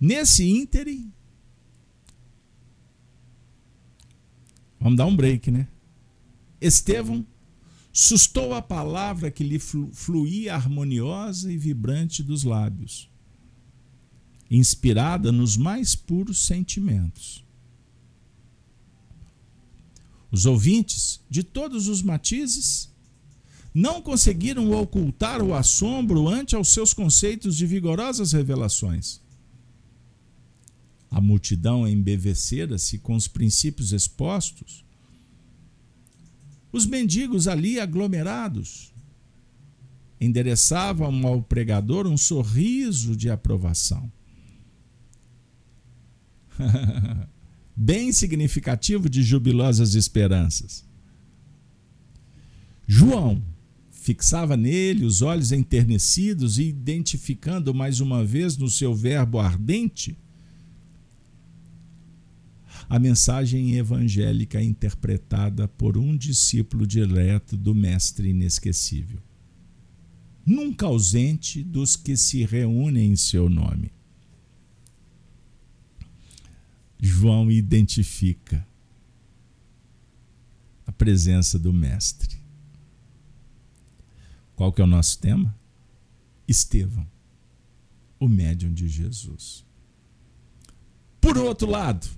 [0.00, 1.12] Nesse ínterim,
[4.80, 5.68] vamos dar um break, né?
[6.60, 7.24] Estevão
[7.92, 13.07] sustou a palavra que lhe fluía harmoniosa e vibrante dos lábios,
[14.50, 17.44] inspirada nos mais puros sentimentos.
[20.30, 22.90] Os ouvintes, de todos os matizes,
[23.74, 29.20] não conseguiram ocultar o assombro ante aos seus conceitos de vigorosas revelações.
[31.10, 34.84] A multidão embevecera-se com os princípios expostos.
[36.70, 38.92] Os mendigos ali aglomerados
[40.20, 44.10] endereçavam ao pregador um sorriso de aprovação.
[47.76, 50.84] bem significativo de jubilosas esperanças.
[52.86, 53.42] João
[53.90, 60.16] fixava nele os olhos enternecidos e identificando mais uma vez no seu verbo ardente
[62.88, 69.18] a mensagem evangélica interpretada por um discípulo direto do Mestre inesquecível,
[70.44, 73.92] nunca ausente dos que se reúnem em seu nome.
[77.00, 78.66] João identifica
[80.86, 82.36] a presença do Mestre.
[84.56, 85.56] Qual que é o nosso tema?
[86.48, 87.06] Estevão,
[88.18, 89.64] o médium de Jesus.
[91.20, 92.08] Por outro lado,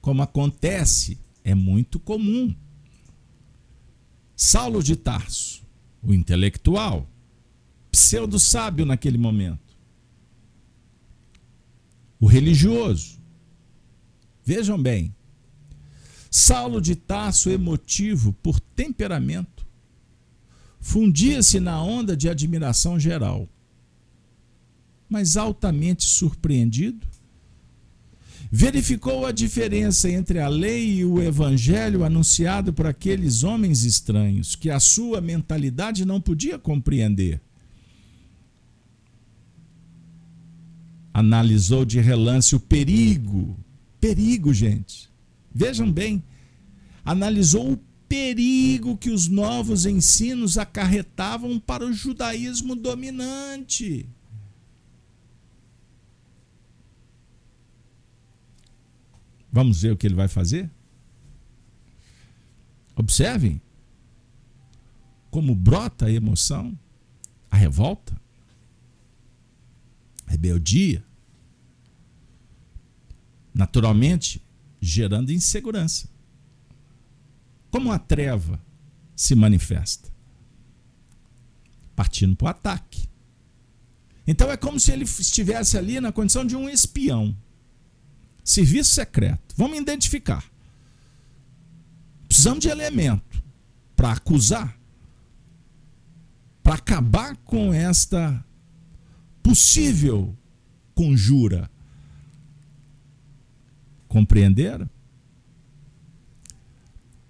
[0.00, 2.54] como acontece, é muito comum.
[4.34, 5.64] Saulo de Tarso,
[6.02, 7.08] o intelectual,
[7.90, 9.76] pseudo-sábio naquele momento,
[12.18, 13.20] o religioso,
[14.46, 15.12] Vejam bem,
[16.30, 19.66] Saulo de Tarso, emotivo por temperamento,
[20.78, 23.48] fundia-se na onda de admiração geral.
[25.08, 27.04] Mas altamente surpreendido,
[28.52, 34.70] verificou a diferença entre a lei e o evangelho anunciado por aqueles homens estranhos, que
[34.70, 37.40] a sua mentalidade não podia compreender.
[41.12, 43.58] Analisou de relance o perigo
[44.00, 45.10] perigo, gente.
[45.54, 46.22] Vejam bem,
[47.04, 47.76] analisou o
[48.08, 54.08] perigo que os novos ensinos acarretavam para o judaísmo dominante.
[59.50, 60.70] Vamos ver o que ele vai fazer?
[62.94, 63.60] Observem
[65.30, 66.78] como brota a emoção,
[67.50, 68.20] a revolta,
[70.26, 71.05] a rebeldia,
[73.56, 74.42] naturalmente
[74.78, 76.06] gerando insegurança.
[77.70, 78.62] Como a treva
[79.16, 80.12] se manifesta?
[81.94, 83.08] Partindo para o ataque.
[84.26, 87.34] Então é como se ele estivesse ali na condição de um espião.
[88.44, 89.54] Serviço secreto.
[89.56, 90.44] Vamos identificar.
[92.28, 93.42] Precisamos de elemento
[93.96, 94.78] para acusar,
[96.62, 98.44] para acabar com esta
[99.42, 100.36] possível
[100.94, 101.70] conjura
[104.16, 104.88] Compreenderam?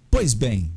[0.09, 0.71] Pois bem,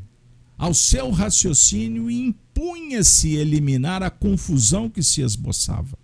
[0.59, 5.97] ao seu raciocínio impunha-se eliminar a confusão que se esboçava.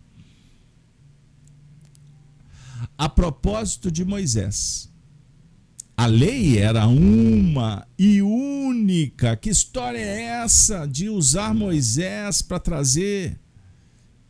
[2.97, 4.89] A propósito de Moisés,
[5.97, 9.37] a lei era uma e única.
[9.37, 13.41] Que história é essa de usar Moisés para trazer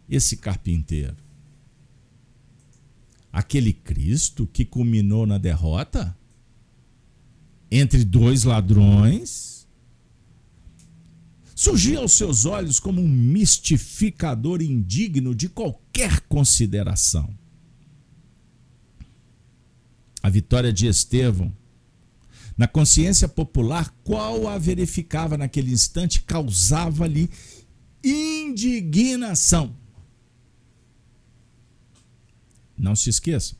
[0.08, 1.25] esse carpinteiro?
[3.36, 6.16] Aquele Cristo que culminou na derrota
[7.70, 9.68] entre dois ladrões,
[11.54, 17.28] surgia aos seus olhos como um mistificador indigno de qualquer consideração.
[20.22, 21.52] A vitória de Estevão,
[22.56, 27.28] na consciência popular, qual a verificava naquele instante, causava-lhe
[28.02, 29.76] indignação.
[32.76, 33.56] Não se esqueça.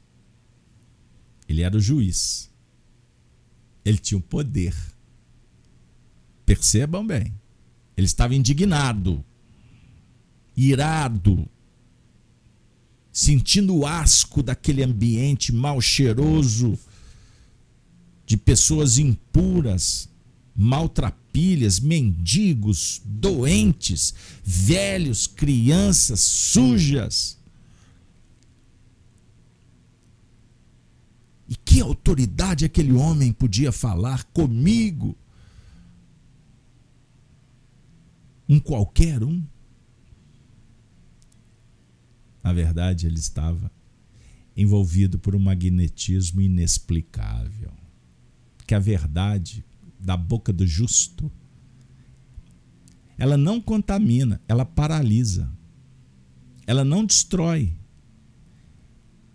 [1.49, 2.51] Ele era o juiz.
[3.85, 4.75] Ele tinha o poder.
[6.45, 7.33] Percebam bem.
[7.97, 9.25] Ele estava indignado,
[10.55, 11.49] irado,
[13.11, 16.79] sentindo o asco daquele ambiente mal cheiroso
[18.27, 20.11] de pessoas impuras,
[20.55, 24.12] maltrapilhas, mendigos, doentes,
[24.45, 27.39] velhos, crianças sujas.
[31.49, 35.16] E que autoridade aquele homem podia falar comigo?
[38.49, 39.42] Um qualquer um?
[42.42, 43.70] Na verdade, ele estava
[44.57, 47.72] envolvido por um magnetismo inexplicável.
[48.66, 49.64] Que a verdade
[49.99, 51.30] da boca do justo
[53.18, 55.51] ela não contamina, ela paralisa.
[56.66, 57.72] Ela não destrói.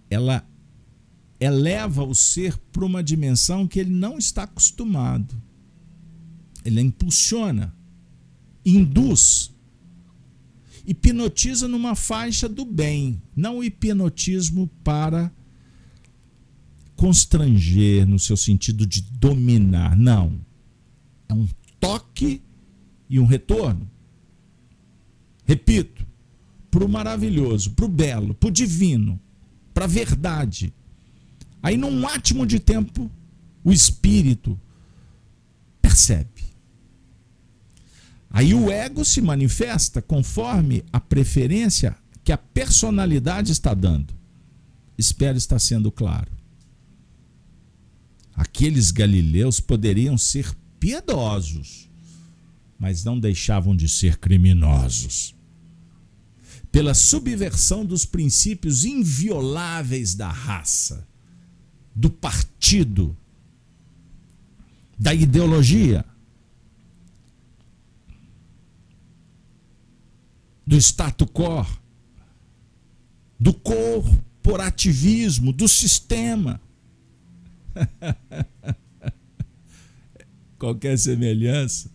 [0.10, 0.46] Ela
[1.42, 5.42] eleva o ser para uma dimensão que ele não está acostumado.
[6.64, 7.76] Ele impulsiona,
[8.64, 9.52] induz,
[10.86, 15.32] hipnotiza numa faixa do bem, não o hipnotismo para
[16.96, 20.40] constranger no seu sentido de dominar, não.
[21.28, 21.48] É um
[21.80, 22.44] toque
[23.10, 23.90] e um retorno.
[25.44, 26.06] Repito,
[26.70, 29.20] para o maravilhoso, para o belo, para o divino,
[29.74, 30.72] para a verdade
[31.62, 33.10] Aí, num átimo de tempo,
[33.64, 34.60] o espírito
[35.82, 36.44] percebe.
[38.30, 44.14] Aí o ego se manifesta conforme a preferência que a personalidade está dando.
[44.98, 46.32] Espero estar sendo claro.
[48.34, 51.90] Aqueles galileus poderiam ser piedosos,
[52.80, 55.36] mas não deixavam de ser criminosos.
[56.72, 61.06] Pela subversão dos princípios invioláveis da raça
[61.94, 63.16] do partido,
[64.98, 66.06] da ideologia,
[70.66, 71.66] do status quo,
[73.40, 76.62] do corporativismo, do sistema.
[80.58, 81.92] Qualquer semelhança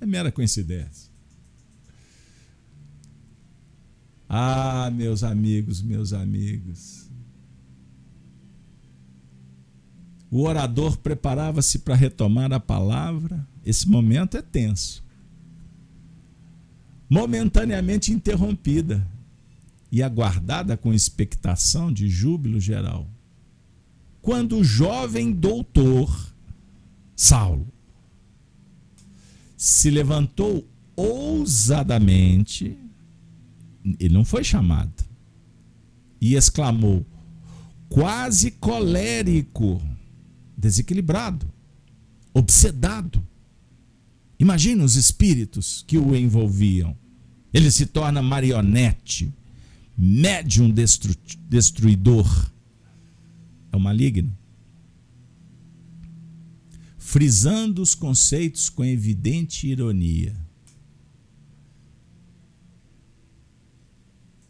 [0.00, 1.08] é mera coincidência.
[4.28, 6.97] Ah, meus amigos, meus amigos.
[10.30, 13.46] O orador preparava-se para retomar a palavra.
[13.64, 15.04] Esse momento é tenso.
[17.08, 19.06] Momentaneamente interrompida
[19.90, 23.08] e aguardada com expectação de júbilo geral.
[24.20, 26.34] Quando o jovem doutor
[27.16, 27.66] Saulo
[29.56, 30.64] se levantou
[30.94, 32.76] ousadamente,
[33.98, 34.92] ele não foi chamado,
[36.20, 37.04] e exclamou,
[37.88, 39.80] quase colérico:
[40.58, 41.48] desequilibrado,
[42.34, 43.24] obsedado.
[44.38, 46.96] Imagina os espíritos que o envolviam.
[47.54, 49.32] Ele se torna marionete,
[49.96, 51.14] médium destru
[51.48, 52.50] destruidor.
[53.72, 54.36] É o maligno.
[56.98, 60.36] Frisando os conceitos com evidente ironia.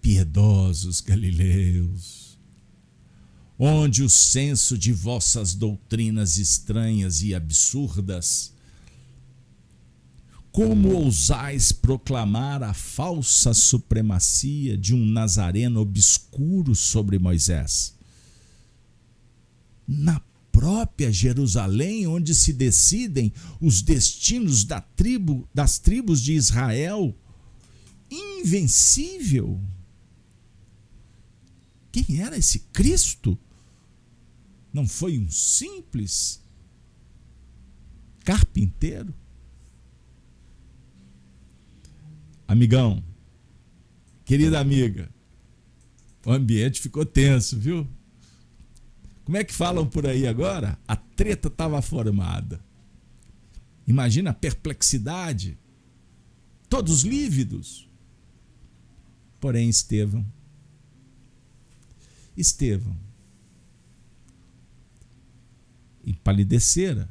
[0.01, 2.28] Piedosos galileus
[3.59, 8.53] onde o senso de vossas doutrinas estranhas e absurdas,
[10.53, 17.95] como ousais proclamar a falsa supremacia de um nazareno obscuro sobre Moisés?
[19.87, 20.21] Na
[20.53, 27.15] própria Jerusalém, onde se decidem os destinos da tribo, das tribos de Israel,
[28.11, 29.61] invencível.
[31.93, 33.39] Quem era esse Cristo?
[34.79, 36.41] Não foi um simples
[38.21, 39.13] carpinteiro?
[42.47, 43.03] Amigão,
[44.25, 45.13] querida amiga,
[46.25, 47.89] o ambiente ficou tenso, viu?
[49.25, 50.79] Como é que falam por aí agora?
[50.87, 52.65] A treta estava formada.
[53.85, 55.59] Imagina a perplexidade.
[56.69, 57.91] Todos lívidos.
[59.41, 60.25] Porém, Estevão.
[62.37, 63.08] Estevão
[66.11, 67.09] empalidecera,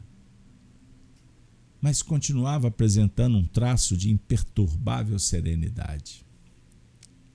[1.82, 6.26] mas continuava apresentando um traço de imperturbável serenidade.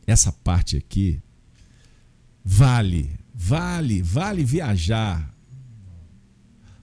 [0.06, 1.22] Essa parte aqui
[2.44, 5.32] vale, vale, vale viajar.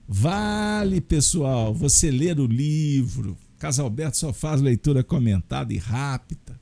[0.08, 3.36] Vale, pessoal, você ler o livro.
[3.58, 6.58] Casalberto só faz leitura comentada e rápida.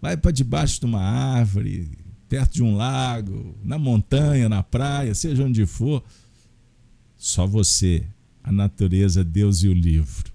[0.00, 1.90] Vai para debaixo de uma árvore,
[2.28, 6.02] perto de um lago, na montanha, na praia, seja onde for.
[7.20, 8.06] Só você,
[8.42, 10.32] a natureza, Deus e o livro.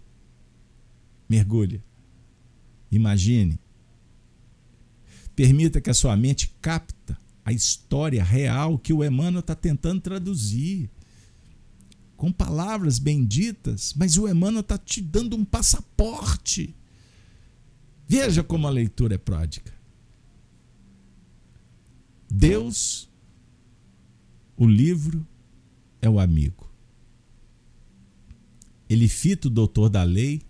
[1.28, 1.82] Mergulhe.
[2.92, 3.60] Imagine.
[5.36, 10.88] Permita que a sua mente capta a história real que o Emmanuel está tentando traduzir.
[12.16, 16.76] Com palavras benditas, mas o Emmanuel está te dando um passaporte.
[18.08, 19.74] Veja como a leitura é pródica.
[22.30, 23.10] Deus,
[24.56, 25.26] o livro,
[26.00, 26.65] é o amigo.
[28.90, 30.42] Ele fita o doutor da lei,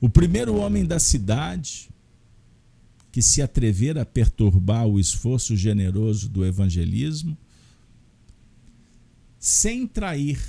[0.00, 1.90] o primeiro homem da cidade
[3.10, 7.36] que se atrever a perturbar o esforço generoso do evangelismo,
[9.38, 10.40] sem trair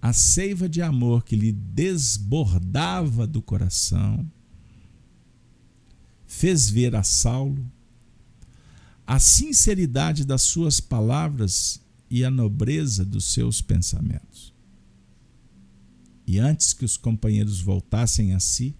[0.00, 4.24] a seiva de amor que lhe desbordava do coração,
[6.26, 7.68] fez ver a Saulo
[9.08, 11.80] a sinceridade das suas palavras
[12.10, 14.52] e a nobreza dos seus pensamentos.
[16.28, 18.76] E antes que os companheiros voltassem a si,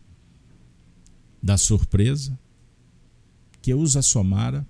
[1.42, 2.38] da surpresa
[3.62, 4.68] que os assomara,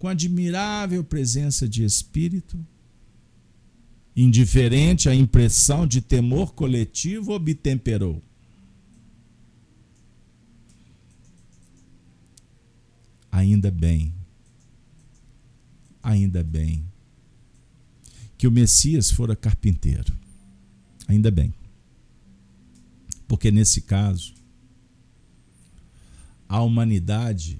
[0.00, 2.58] com admirável presença de espírito,
[4.16, 8.20] indiferente à impressão de temor coletivo, obtemperou.
[13.30, 14.12] Ainda bem,
[16.02, 16.84] ainda bem,
[18.36, 20.18] que o Messias fora carpinteiro.
[21.08, 21.52] Ainda bem.
[23.26, 24.34] Porque nesse caso,
[26.46, 27.58] a humanidade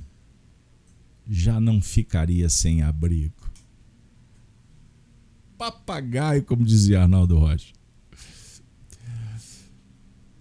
[1.26, 3.50] já não ficaria sem abrigo.
[5.56, 7.72] Papagaio, como dizia Arnaldo Rocha.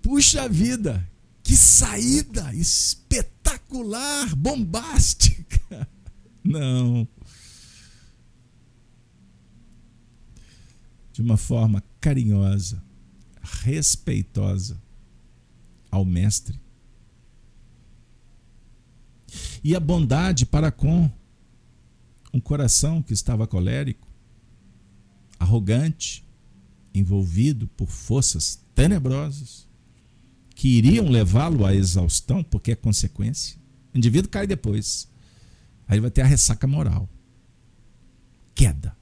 [0.01, 1.09] Puxa vida,
[1.43, 5.87] que saída espetacular, bombástica.
[6.43, 7.07] Não.
[11.11, 12.81] De uma forma carinhosa,
[13.63, 14.81] respeitosa
[15.89, 16.59] ao Mestre.
[19.63, 21.09] E a bondade para com
[22.33, 24.07] um coração que estava colérico,
[25.39, 26.25] arrogante,
[26.93, 29.67] envolvido por forças tenebrosas
[30.55, 33.57] que iriam levá-lo à exaustão, porque é consequência.
[33.93, 35.07] O indivíduo cai depois.
[35.87, 37.07] Aí vai ter a ressaca moral.
[38.55, 38.97] Queda.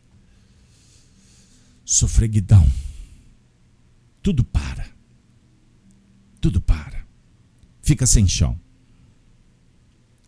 [1.85, 2.69] Sofreguidão.
[4.25, 4.89] Tudo para.
[6.41, 7.05] Tudo para.
[7.83, 8.59] Fica sem chão.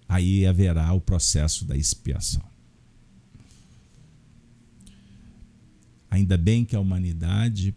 [0.08, 2.44] Aí haverá o processo da expiação.
[6.12, 7.76] Ainda bem que a humanidade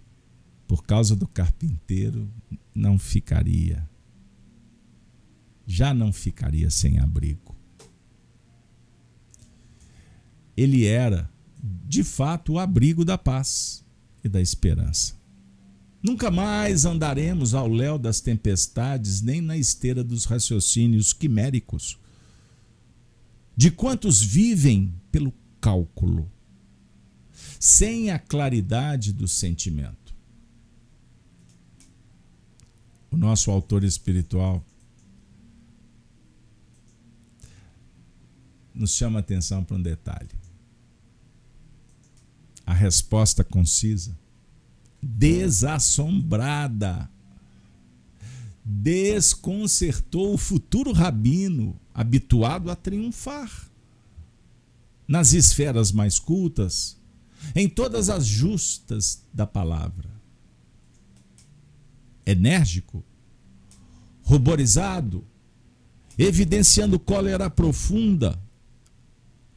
[0.69, 2.31] por causa do carpinteiro,
[2.75, 3.89] não ficaria,
[5.67, 7.57] já não ficaria sem abrigo.
[10.55, 11.31] Ele era,
[11.89, 13.83] de fato, o abrigo da paz
[14.23, 15.20] e da esperança.
[16.03, 21.99] Nunca mais andaremos ao léu das tempestades, nem na esteira dos raciocínios quiméricos.
[23.57, 26.31] De quantos vivem pelo cálculo,
[27.59, 30.01] sem a claridade do sentimento
[33.11, 34.65] o nosso autor espiritual,
[38.73, 40.31] nos chama atenção para um detalhe.
[42.65, 44.17] A resposta concisa,
[45.03, 47.11] desassombrada,
[48.65, 53.51] desconcertou o futuro rabino habituado a triunfar.
[55.09, 56.97] Nas esferas mais cultas,
[57.55, 60.21] em todas as justas da palavra
[62.31, 63.05] enérgico,
[64.23, 65.25] ruborizado,
[66.17, 68.41] evidenciando cólera profunda,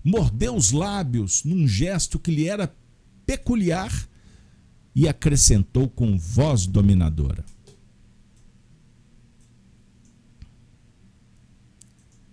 [0.04, 2.74] mordeu os lábios num gesto que lhe era
[3.26, 3.91] peculiar
[4.96, 7.44] e acrescentou com voz dominadora: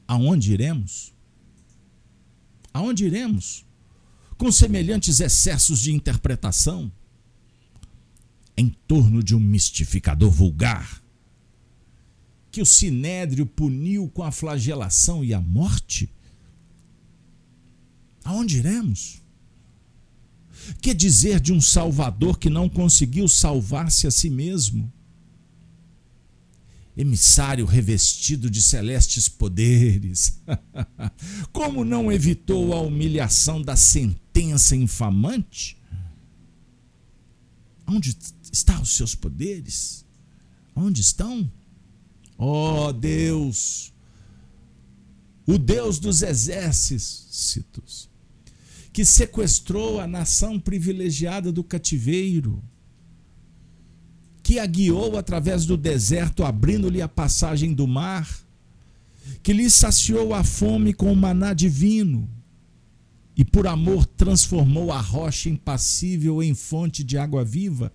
[0.07, 1.13] Aonde iremos?
[2.73, 3.65] Aonde iremos?
[4.39, 6.91] Com semelhantes excessos de interpretação?
[8.61, 11.03] em torno de um mistificador vulgar
[12.53, 16.13] que o sinédrio puniu com a flagelação e a morte?
[18.23, 19.20] Aonde iremos?
[20.81, 24.93] Que dizer de um Salvador que não conseguiu salvar-se a si mesmo?
[26.97, 30.41] Emissário revestido de celestes poderes,
[31.53, 35.79] como não evitou a humilhação da sentença infamante?
[37.87, 38.17] Onde
[38.53, 40.05] estão os seus poderes?
[40.75, 41.51] Onde estão?
[42.37, 43.93] Ó oh, Deus,
[45.47, 48.10] o Deus dos exércitos,
[48.93, 52.63] que sequestrou a nação privilegiada do cativeiro,
[54.43, 58.29] que a guiou através do deserto, abrindo-lhe a passagem do mar,
[59.43, 62.29] que lhe saciou a fome com o maná divino,
[63.37, 67.93] e por amor transformou a rocha impassível em fonte de água viva,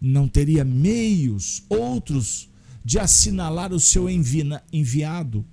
[0.00, 2.48] não teria meios outros
[2.82, 5.44] de assinalar o seu enviado,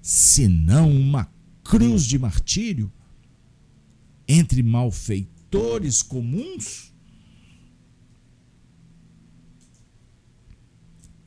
[0.00, 1.30] senão uma
[1.62, 2.90] cruz de martírio
[4.26, 6.92] entre malfeitores comuns?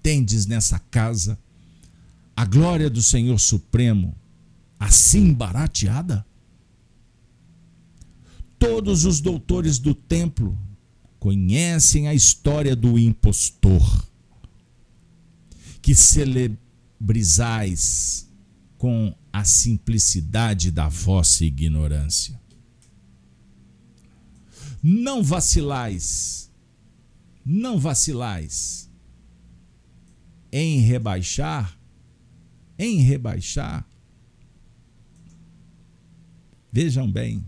[0.02, 1.40] Tendes nessa casa
[2.36, 4.16] a glória do Senhor Supremo
[4.80, 6.26] assim barateada?
[8.60, 10.58] Todos os doutores do templo
[11.20, 14.06] conhecem a história do impostor,
[15.82, 18.30] que celebrizais
[18.78, 22.40] com a simplicidade da vossa ignorância.
[24.88, 26.52] Não vacilais,
[27.44, 28.88] não vacilais.
[30.52, 31.76] Em rebaixar,
[32.78, 33.84] em rebaixar.
[36.72, 37.44] Vejam bem,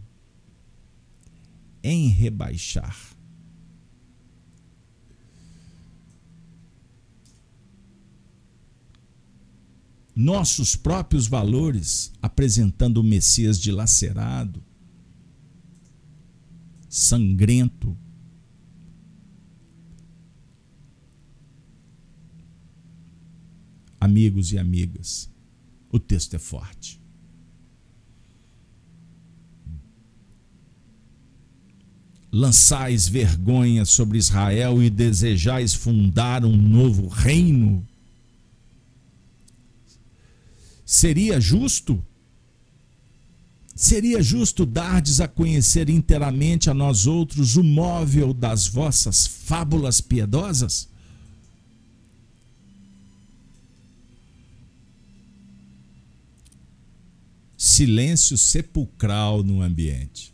[1.84, 3.16] em rebaixar.
[10.16, 14.66] Nossos próprios valores, apresentando o Messias dilacerado,
[16.98, 17.96] sangrento.
[24.00, 25.30] Amigos e amigas,
[25.92, 27.00] o texto é forte.
[32.32, 37.88] Lançais vergonha sobre Israel e desejais fundar um novo reino
[40.88, 42.02] Seria justo?
[43.78, 50.90] Seria justo dardes a conhecer inteiramente a nós outros o móvel das vossas fábulas piedosas?
[57.56, 60.34] Silêncio sepulcral no ambiente.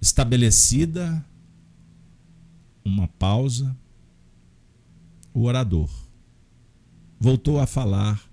[0.00, 1.26] Estabelecida
[2.84, 3.76] uma pausa,
[5.34, 5.90] o orador
[7.18, 8.29] voltou a falar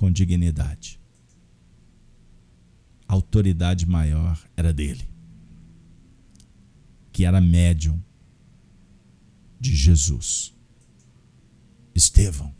[0.00, 0.98] com dignidade.
[3.06, 5.06] A autoridade maior era dele,
[7.12, 8.02] que era médium
[9.60, 10.54] de Jesus.
[11.94, 12.54] Estevão.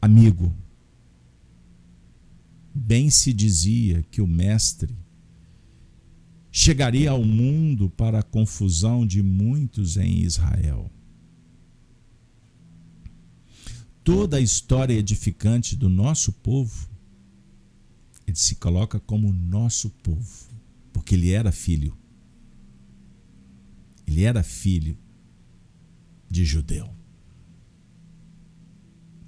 [0.00, 0.56] Amigo,
[2.74, 4.96] bem se dizia que o Mestre
[6.50, 10.90] chegaria ao mundo para a confusão de muitos em Israel.
[14.08, 16.88] Toda a história edificante do nosso povo,
[18.26, 20.48] ele se coloca como nosso povo,
[20.94, 21.94] porque ele era filho.
[24.06, 24.96] Ele era filho
[26.26, 26.88] de judeu.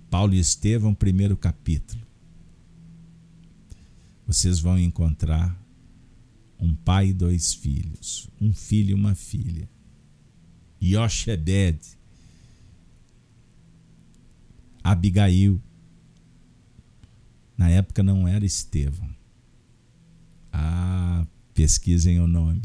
[0.09, 2.01] Paulo e Estevão, primeiro capítulo.
[4.27, 5.63] Vocês vão encontrar
[6.59, 9.69] um pai e dois filhos, um filho e uma filha.
[10.83, 12.00] Yoshebed,
[14.83, 15.61] Abigail.
[17.57, 19.09] Na época não era Estevão.
[20.53, 22.63] Ah, pesquisem o nome.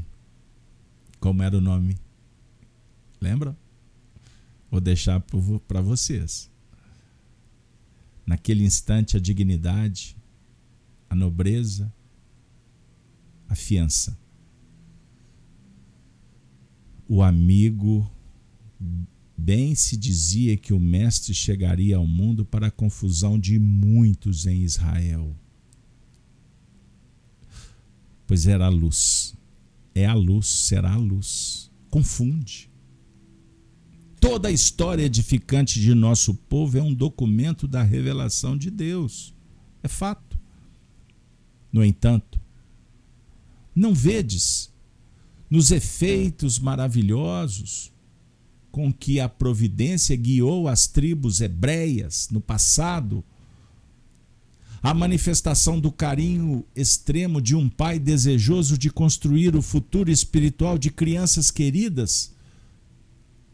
[1.19, 1.97] Como era o nome?
[3.19, 3.57] Lembra?
[4.69, 5.21] Vou deixar
[5.67, 6.49] para vocês.
[8.25, 10.17] Naquele instante, a dignidade,
[11.09, 11.93] a nobreza,
[13.47, 14.17] a fiança.
[17.07, 18.09] O amigo
[19.37, 24.61] Bem se dizia que o Mestre chegaria ao mundo para a confusão de muitos em
[24.61, 25.35] Israel.
[28.25, 29.35] Pois era a luz.
[29.93, 31.69] É a luz, será a luz.
[31.89, 32.69] Confunde.
[34.19, 39.33] Toda a história edificante de nosso povo é um documento da revelação de Deus.
[39.83, 40.37] É fato.
[41.71, 42.39] No entanto,
[43.75, 44.73] não vedes
[45.49, 47.93] nos efeitos maravilhosos
[48.75, 53.23] com que a providência guiou as tribos hebreias no passado,
[54.83, 60.91] a manifestação do carinho extremo de um pai desejoso de construir o futuro espiritual de
[60.91, 62.33] crianças queridas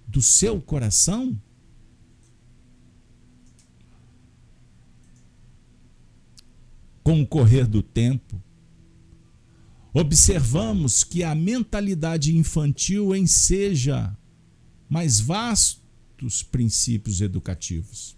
[0.07, 1.39] do seu coração?
[7.03, 8.41] Com o correr do tempo,
[9.93, 14.17] observamos que a mentalidade infantil enseja
[14.91, 18.17] mais vastos princípios educativos.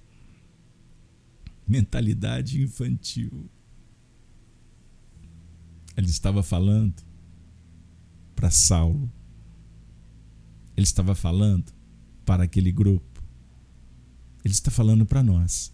[1.67, 3.47] Mentalidade infantil.
[5.95, 7.03] Ele estava falando
[8.35, 9.13] para Saulo.
[10.75, 11.71] Ele estava falando
[12.25, 13.23] para aquele grupo.
[14.43, 15.71] Ele está falando para nós.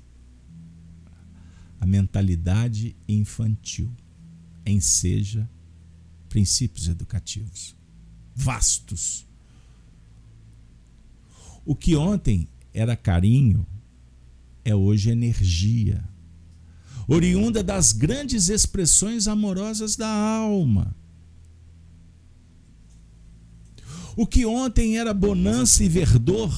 [1.79, 3.89] A mentalidade infantil
[4.65, 5.49] enseja
[6.27, 7.73] princípios educativos
[8.35, 9.28] vastos.
[11.69, 13.63] O que ontem era carinho
[14.65, 16.03] é hoje energia,
[17.07, 20.95] oriunda das grandes expressões amorosas da alma.
[24.17, 26.51] O que ontem era bonança e verdor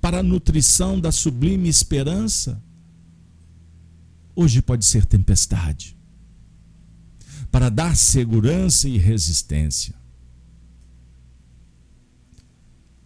[0.00, 2.58] para a nutrição da sublime esperança,
[4.34, 5.94] hoje pode ser tempestade
[7.52, 10.03] para dar segurança e resistência.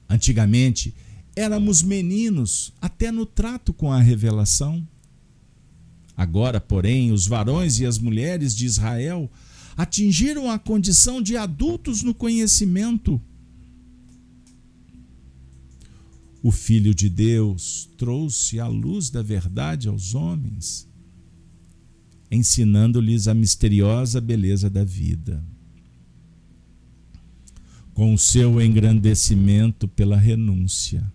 [0.09, 0.95] Antigamente,
[1.37, 4.87] éramos meninos até no trato com a revelação.
[6.17, 9.31] Agora, porém, os varões e as mulheres de Israel
[9.77, 13.21] atingiram a condição de adultos no conhecimento.
[16.43, 20.89] O Filho de Deus trouxe a luz da verdade aos homens,
[22.31, 25.45] ensinando-lhes a misteriosa beleza da vida
[27.99, 31.13] com o seu engrandecimento pela renúncia.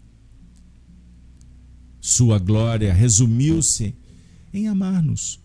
[2.02, 3.96] Sua glória resumiu-se
[4.54, 5.40] em amar-nos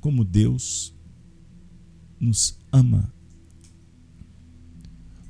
[0.00, 0.94] como Deus
[2.18, 3.12] nos ama.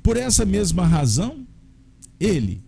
[0.01, 1.45] Por essa mesma razão,
[2.17, 2.63] ele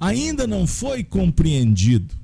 [0.00, 2.14] ainda não foi compreendido.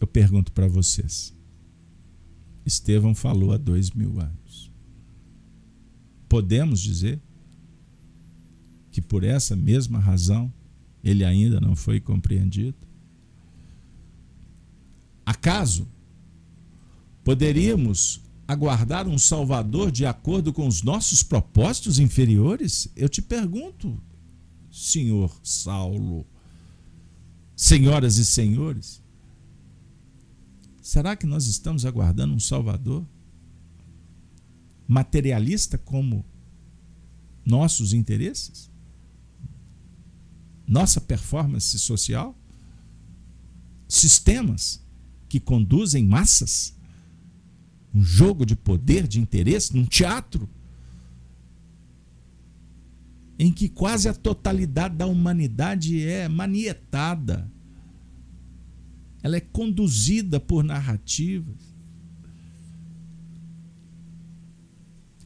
[0.00, 1.34] Eu pergunto para vocês.
[2.64, 4.41] Estevão falou há dois mil anos
[6.32, 7.20] podemos dizer
[8.90, 10.50] que por essa mesma razão
[11.04, 12.78] ele ainda não foi compreendido?
[15.26, 15.86] Acaso
[17.22, 22.88] poderíamos aguardar um Salvador de acordo com os nossos propósitos inferiores?
[22.96, 24.00] Eu te pergunto,
[24.70, 26.24] senhor Saulo,
[27.54, 29.02] senhoras e senhores,
[30.80, 33.04] será que nós estamos aguardando um Salvador
[34.92, 36.24] materialista como
[37.44, 38.70] nossos interesses?
[40.68, 42.38] Nossa performance social?
[43.88, 44.84] Sistemas
[45.28, 46.76] que conduzem massas?
[47.94, 50.48] Um jogo de poder, de interesse, num teatro
[53.38, 57.50] em que quase a totalidade da humanidade é manietada.
[59.22, 61.71] Ela é conduzida por narrativas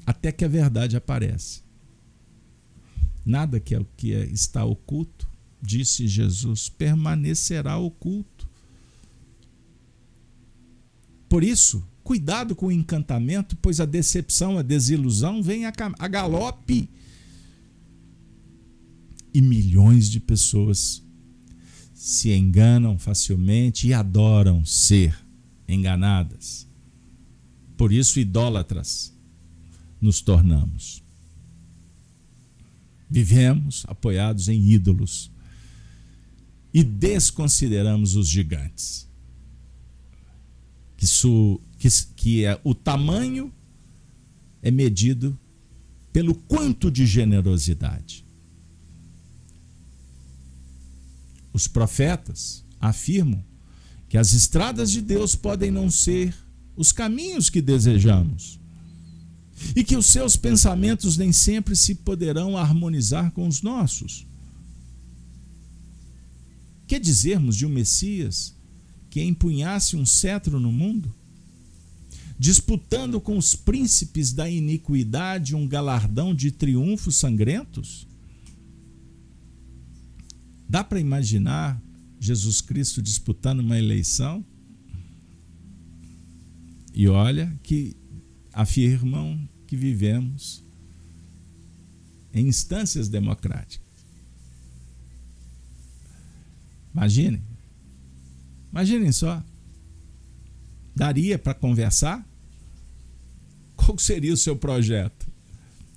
[0.06, 1.62] até que a verdade aparece.
[3.24, 5.28] Nada que é o que é, está oculto,
[5.60, 8.48] disse Jesus, permanecerá oculto.
[11.28, 16.88] Por isso, cuidado com o encantamento, pois a decepção, a desilusão vem a, a galope.
[19.34, 21.02] E milhões de pessoas
[21.92, 25.18] se enganam facilmente e adoram ser
[25.68, 26.66] enganadas.
[27.76, 29.15] Por isso, idólatras
[30.00, 31.02] nos tornamos.
[33.08, 35.30] Vivemos apoiados em ídolos
[36.72, 39.08] e desconsideramos os gigantes.
[40.96, 43.52] Que, su, que, que é, o tamanho
[44.62, 45.38] é medido
[46.12, 48.24] pelo quanto de generosidade.
[51.52, 53.42] Os profetas afirmam
[54.08, 56.34] que as estradas de Deus podem não ser
[56.76, 58.60] os caminhos que desejamos
[59.74, 64.26] e que os seus pensamentos nem sempre se poderão harmonizar com os nossos.
[66.86, 68.54] Que dizermos de um Messias
[69.10, 71.12] que empunhasse um cetro no mundo,
[72.38, 78.06] disputando com os príncipes da iniquidade um galardão de triunfos sangrentos?
[80.68, 81.80] Dá para imaginar
[82.20, 84.44] Jesus Cristo disputando uma eleição?
[86.92, 87.96] E olha que
[88.56, 90.64] afirmam que vivemos
[92.32, 93.86] em instâncias democráticas.
[96.94, 97.42] Imaginem.
[98.72, 99.44] Imaginem só.
[100.94, 102.26] Daria para conversar?
[103.76, 105.30] Qual seria o seu projeto?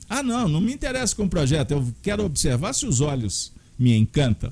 [0.10, 1.72] Ah, não, não me interessa com o projeto.
[1.72, 4.52] Eu quero observar se os olhos me encantam.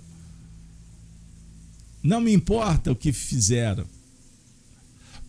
[2.02, 3.86] Não me importa o que fizeram.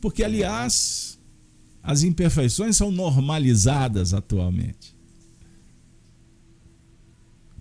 [0.01, 1.18] Porque, aliás,
[1.89, 4.95] as imperfeições são normalizadas atualmente.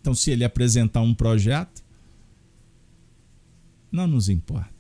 [0.02, 1.82] Então, se ele apresentar um projeto,
[3.90, 4.76] não nos importa.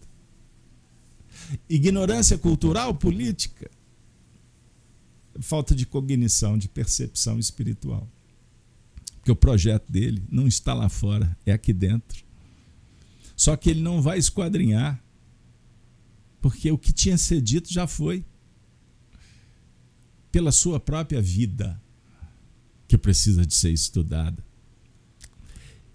[1.69, 3.71] Ignorância cultural, política,
[5.39, 8.05] falta de cognição, de percepção espiritual.
[9.15, 12.21] Porque o projeto dele não está lá fora, é aqui dentro.
[13.33, 15.01] Só que ele não vai esquadrinhar,
[16.41, 18.25] porque o que tinha ser dito já foi.
[20.37, 21.81] Pela sua própria vida,
[22.87, 24.45] que precisa de ser estudada.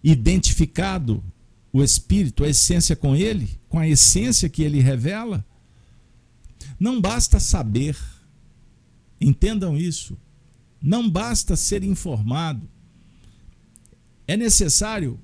[0.02, 1.22] Identificado
[1.72, 5.46] o Espírito, a essência com ele, com a essência que ele revela,
[6.76, 7.96] não basta saber,
[9.20, 10.18] entendam isso,
[10.82, 12.68] não basta ser informado,
[14.26, 15.20] é necessário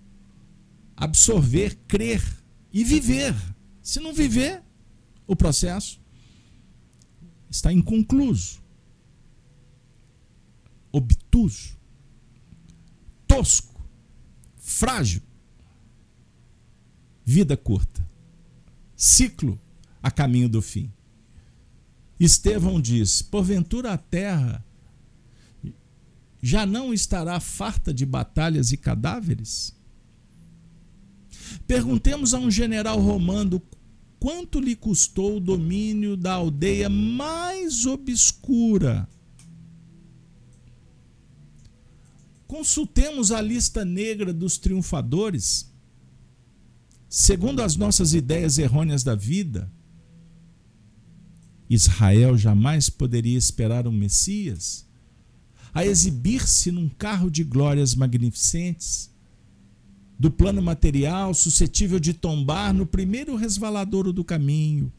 [0.96, 2.22] absorver, crer
[2.72, 3.34] e viver.
[3.82, 4.62] Se não viver,
[5.26, 6.00] o processo
[7.50, 8.67] está inconcluso,
[10.92, 11.76] obtuso,
[13.26, 13.80] tosco,
[14.56, 15.22] frágil
[17.28, 18.08] vida curta.
[18.96, 19.60] Ciclo
[20.02, 20.90] a caminho do fim.
[22.18, 24.64] Estevão diz: Porventura a terra
[26.40, 29.76] já não estará farta de batalhas e cadáveres?
[31.66, 33.60] Perguntemos a um general romano
[34.18, 39.06] quanto lhe custou o domínio da aldeia mais obscura.
[42.48, 45.68] Consultemos a lista negra dos triunfadores
[47.08, 49.70] segundo as nossas ideias errôneas da vida,
[51.68, 54.86] Israel jamais poderia esperar um Messias
[55.72, 59.10] a exibir-se num carro de glórias magnificentes,
[60.18, 64.92] do plano material suscetível de tombar no primeiro resvaladouro do caminho.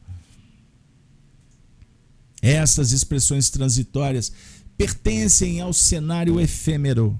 [2.40, 4.32] Essas expressões transitórias
[4.78, 7.18] pertencem ao cenário efêmero,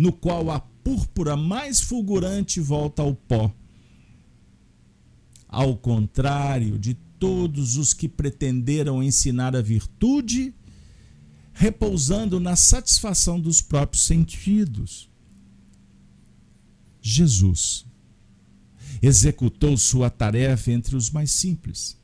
[0.00, 3.54] no qual a púrpura mais fulgurante volta ao pó
[5.46, 10.54] ao contrário de todos os que pretenderam ensinar a virtude,
[11.52, 15.10] repousando na satisfação dos próprios sentidos.
[17.02, 17.84] Jesus
[19.02, 21.98] executou sua tarefa entre os mais simples,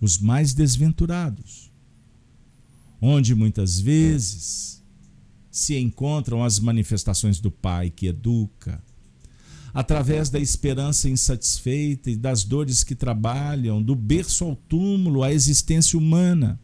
[0.00, 1.70] os mais desventurados,
[3.00, 4.81] onde muitas vezes
[5.52, 8.82] se encontram as manifestações do Pai que educa,
[9.74, 15.98] através da esperança insatisfeita e das dores que trabalham, do berço ao túmulo, a existência
[15.98, 16.58] humana.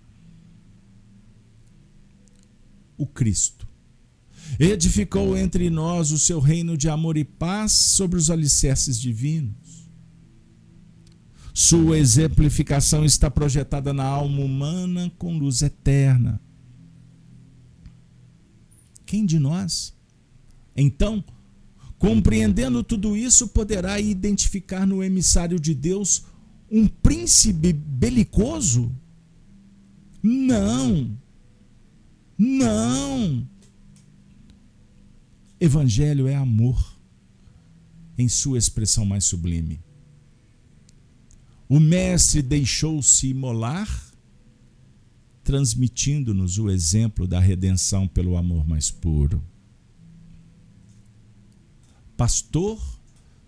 [2.96, 3.68] O Cristo
[4.58, 9.86] edificou entre nós o seu reino de amor e paz sobre os alicerces divinos.
[11.52, 16.40] Sua exemplificação está projetada na alma humana com luz eterna.
[19.08, 19.94] Quem de nós,
[20.76, 21.24] então,
[21.98, 26.24] Compreendendo tudo isso, poderá identificar no emissário de Deus
[26.70, 28.94] um príncipe belicoso?
[30.22, 31.18] Não.
[32.38, 33.48] Não.
[35.60, 36.96] Evangelho é amor
[38.16, 39.80] em sua expressão mais sublime.
[41.68, 44.07] O Mestre deixou-se imolar,
[45.48, 49.42] transmitindo-nos o exemplo da redenção pelo amor mais puro
[52.18, 52.78] pastor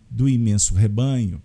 [0.08, 1.42] do imenso rebanho.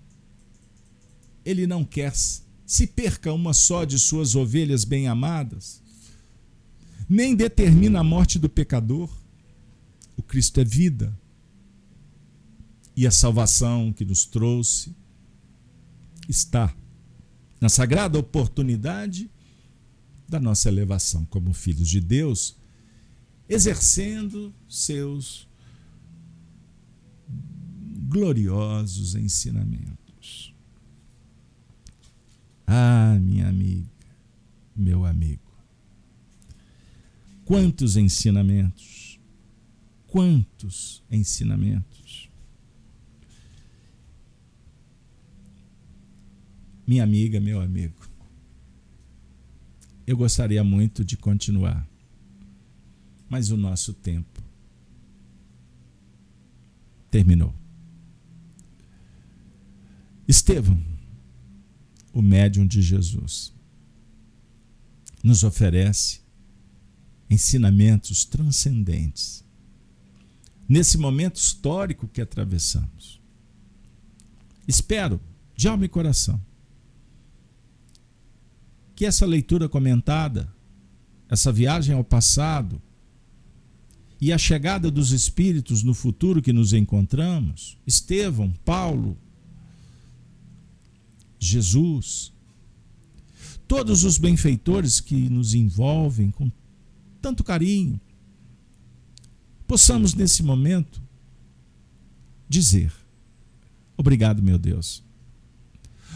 [1.43, 5.83] Ele não quer se perca uma só de suas ovelhas bem-amadas,
[7.09, 9.13] nem determina a morte do pecador.
[10.15, 11.13] O Cristo é vida.
[12.95, 14.95] E a salvação que nos trouxe
[16.29, 16.73] está
[17.59, 19.29] na sagrada oportunidade
[20.27, 22.55] da nossa elevação como filhos de Deus,
[23.47, 25.47] exercendo seus
[28.07, 30.53] gloriosos ensinamentos.
[32.65, 33.89] Ah, minha amiga,
[34.75, 35.41] meu amigo,
[37.43, 39.19] quantos ensinamentos,
[40.07, 42.29] quantos ensinamentos.
[46.87, 47.95] Minha amiga, meu amigo,
[50.05, 51.87] eu gostaria muito de continuar,
[53.29, 54.41] mas o nosso tempo
[57.09, 57.53] terminou.
[60.27, 60.81] Estevão,
[62.13, 63.53] o médium de Jesus,
[65.23, 66.21] nos oferece
[67.29, 69.43] ensinamentos transcendentes
[70.67, 73.19] nesse momento histórico que atravessamos.
[74.67, 75.19] Espero,
[75.55, 76.41] de alma e coração,
[78.95, 80.51] que essa leitura comentada,
[81.29, 82.81] essa viagem ao passado
[84.21, 89.17] e a chegada dos Espíritos no futuro que nos encontramos, Estevão, Paulo,
[91.37, 92.31] Jesus,
[93.67, 96.49] todos os benfeitores que nos envolvem com
[97.21, 97.99] tanto carinho,
[99.67, 101.01] possamos nesse momento
[102.47, 102.93] dizer:
[103.97, 105.03] Obrigado, meu Deus.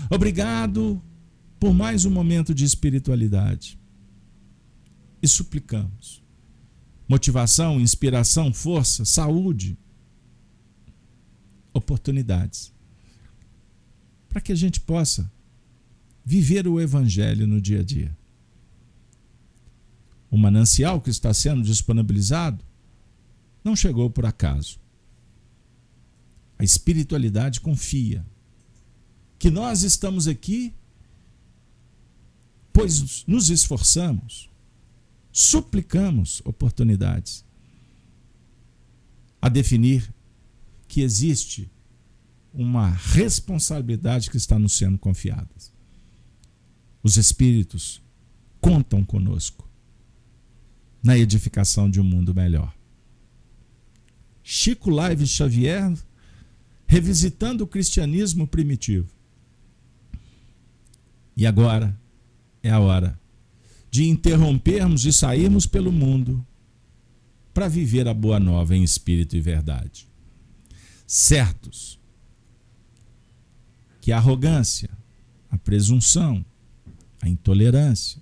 [0.09, 1.01] Obrigado
[1.59, 3.77] por mais um momento de espiritualidade.
[5.21, 6.23] E suplicamos
[7.07, 9.77] motivação, inspiração, força, saúde,
[11.73, 12.71] oportunidades
[14.29, 15.29] para que a gente possa
[16.23, 18.15] viver o Evangelho no dia a dia.
[20.29, 22.63] O manancial que está sendo disponibilizado
[23.63, 24.79] não chegou por acaso.
[26.59, 28.23] A espiritualidade confia
[29.39, 30.73] que nós estamos aqui,
[32.79, 34.49] pois nos esforçamos,
[35.33, 37.43] suplicamos oportunidades
[39.41, 40.13] a definir
[40.87, 41.69] que existe
[42.53, 45.49] uma responsabilidade que está nos sendo confiada.
[47.03, 48.01] Os Espíritos
[48.61, 49.69] contam conosco
[51.03, 52.73] na edificação de um mundo melhor.
[54.41, 55.93] Chico Live Xavier
[56.87, 59.09] revisitando o cristianismo primitivo.
[61.35, 61.98] E agora
[62.63, 63.19] é a hora
[63.91, 66.45] de interrompermos e sairmos pelo mundo
[67.53, 70.07] para viver a boa nova em espírito e verdade.
[71.07, 71.99] Certos
[74.01, 74.89] que a arrogância,
[75.49, 76.45] a presunção,
[77.21, 78.21] a intolerância,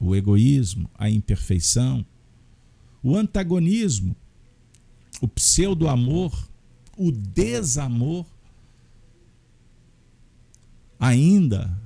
[0.00, 2.04] o egoísmo, a imperfeição,
[3.02, 4.16] o antagonismo,
[5.20, 6.48] o pseudo-amor,
[6.96, 8.26] o desamor,
[10.98, 11.78] ainda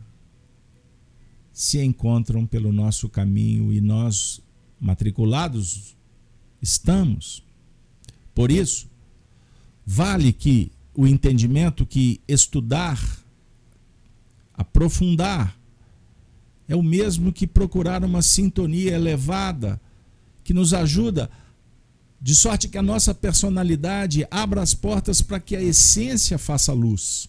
[1.59, 4.40] se encontram pelo nosso caminho e nós,
[4.78, 5.96] matriculados,
[6.62, 7.42] estamos.
[8.32, 8.88] Por isso,
[9.84, 12.96] vale que o entendimento que estudar,
[14.54, 15.59] aprofundar,
[16.68, 19.80] é o mesmo que procurar uma sintonia elevada
[20.44, 21.28] que nos ajuda
[22.20, 27.28] de sorte que a nossa personalidade abra as portas para que a essência faça luz.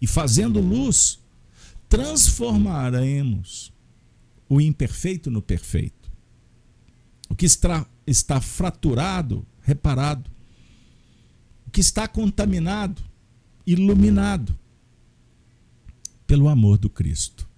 [0.00, 1.18] E fazendo luz,
[1.88, 3.72] transformaremos
[4.48, 6.10] o imperfeito no perfeito.
[7.28, 10.30] O que está, está fraturado, reparado.
[11.66, 13.02] O que está contaminado,
[13.66, 14.56] iluminado
[16.26, 17.48] pelo amor do Cristo,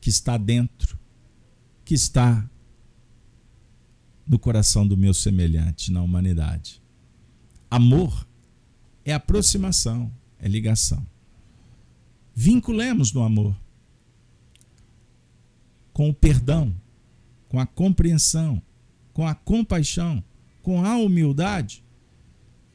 [0.00, 0.98] que está dentro,
[1.84, 2.48] que está
[4.26, 6.80] no coração do meu semelhante na humanidade.
[7.68, 8.26] Amor
[9.04, 11.04] é aproximação, é ligação.
[12.42, 13.54] Vinculemos no amor
[15.92, 16.74] com o perdão,
[17.50, 18.62] com a compreensão,
[19.12, 20.24] com a compaixão,
[20.62, 21.84] com a humildade.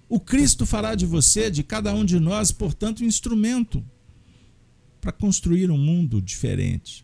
[0.08, 3.84] O Cristo fará de você, de cada um de nós, portanto, um instrumento
[5.02, 7.04] para construir um mundo diferente.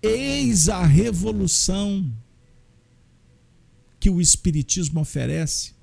[0.00, 2.08] Eis a revolução
[3.98, 5.74] que o Espiritismo oferece.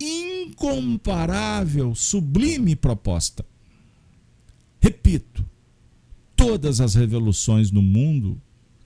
[0.00, 3.51] Incomparável, sublime proposta.
[4.82, 5.48] Repito,
[6.34, 8.42] todas as revoluções no mundo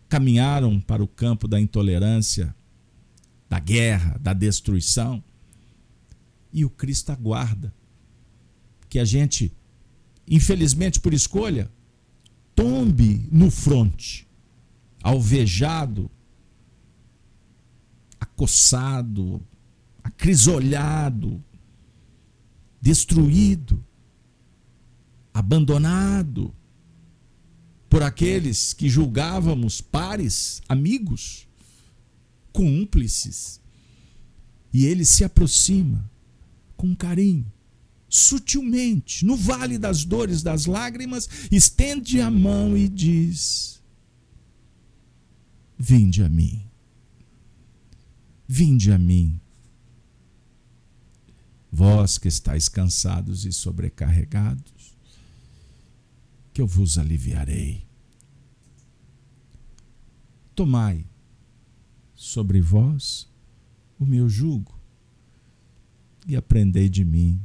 [0.08, 2.54] caminharam para o campo da intolerância,
[3.48, 5.24] da guerra, da destruição.
[6.52, 7.74] E o Cristo aguarda
[8.90, 9.50] que a gente,
[10.28, 11.70] infelizmente por escolha,
[12.54, 14.28] tombe no fronte,
[15.02, 16.10] alvejado
[18.36, 19.40] acossado,
[20.04, 21.42] acrisolhado,
[22.80, 23.82] destruído,
[25.36, 26.54] abandonado
[27.90, 31.46] por aqueles que julgávamos pares, amigos,
[32.52, 33.60] cúmplices.
[34.72, 36.10] E ele se aproxima
[36.74, 37.52] com carinho,
[38.08, 43.82] sutilmente, no vale das dores, das lágrimas, estende a mão e diz:
[45.78, 46.62] Vinde a mim.
[48.48, 49.40] Vinde a mim,
[51.70, 54.75] vós que estáis cansados e sobrecarregados,
[56.56, 57.86] que eu vos aliviarei.
[60.54, 61.06] Tomai
[62.14, 63.30] sobre vós
[63.98, 64.80] o meu jugo
[66.26, 67.42] e aprendei de mim,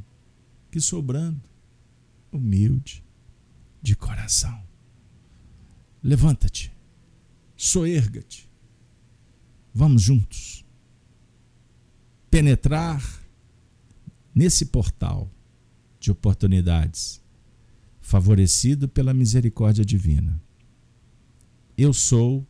[0.71, 1.43] que sou brando,
[2.31, 3.03] humilde
[3.81, 4.65] de coração.
[6.01, 6.71] Levanta-te,
[7.57, 8.49] soerga-te,
[9.73, 10.65] vamos juntos
[12.29, 13.03] penetrar
[14.33, 15.29] nesse portal
[15.99, 17.20] de oportunidades,
[18.11, 20.37] favorecido pela misericórdia divina.
[21.77, 22.45] Eu sou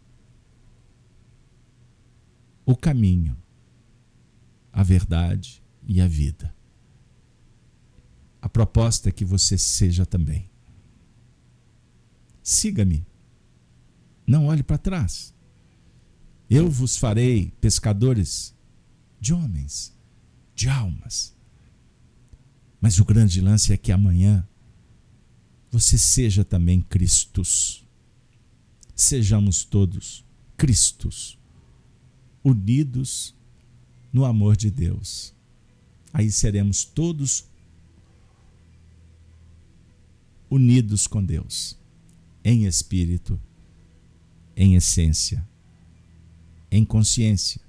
[2.65, 3.37] o caminho,
[4.73, 6.51] a verdade e a vida.
[8.41, 10.49] A proposta é que você seja também.
[12.41, 13.05] Siga-me.
[14.25, 15.31] Não olhe para trás.
[16.49, 18.55] Eu vos farei pescadores
[19.19, 19.95] de homens,
[20.55, 21.35] de almas.
[22.81, 24.47] Mas o grande lance é que amanhã
[25.71, 27.85] você seja também Cristos.
[28.93, 30.23] Sejamos todos
[30.57, 31.39] Cristos,
[32.43, 33.33] unidos
[34.11, 35.33] no amor de Deus.
[36.13, 37.45] Aí seremos todos
[40.49, 41.77] unidos com Deus,
[42.43, 43.39] em espírito,
[44.55, 45.47] em essência,
[46.69, 47.61] em consciência,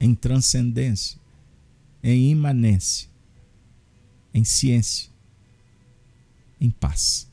[0.00, 1.20] em transcendência,
[2.02, 3.08] em imanência,
[4.32, 5.10] em ciência,
[6.58, 7.28] em paz.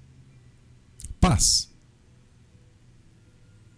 [1.21, 1.71] Paz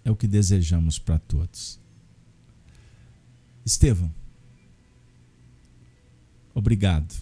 [0.06, 1.78] é o que desejamos para todos.
[3.65, 4.14] Estevão,
[6.53, 7.14] obrigado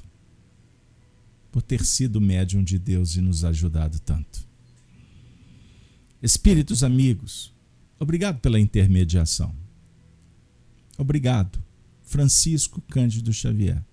[1.52, 4.48] por ter sido médium de Deus e nos ajudado tanto.
[6.22, 7.52] Espíritos amigos,
[8.00, 9.56] obrigado pela intermediação.
[11.00, 11.60] Obrigado,
[12.04, 13.84] Francisco Cândido Xavier,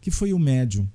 [0.00, 0.88] que foi o médium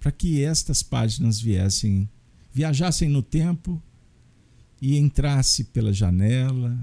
[0.00, 2.10] para que estas páginas viessem,
[2.52, 3.80] viajassem no tempo
[4.80, 6.78] e entrasse pela janela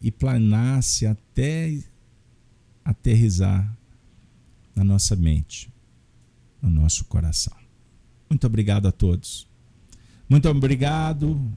[0.00, 1.82] e planasse até
[2.84, 3.76] aterrizar
[4.74, 5.72] na nossa mente
[6.60, 7.56] no nosso coração.
[8.28, 9.48] Muito obrigado a todos.
[10.28, 11.56] Muito obrigado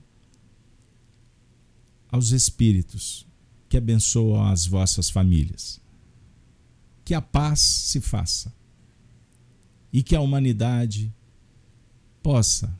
[2.10, 3.28] aos espíritos
[3.68, 5.82] que abençoam as vossas famílias.
[7.04, 8.54] Que a paz se faça
[9.92, 11.14] e que a humanidade
[12.24, 12.74] possa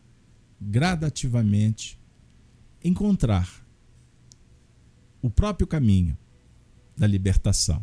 [0.62, 2.00] gradativamente
[2.84, 3.66] encontrar
[5.22, 6.16] o próprio caminho
[6.96, 7.82] da libertação.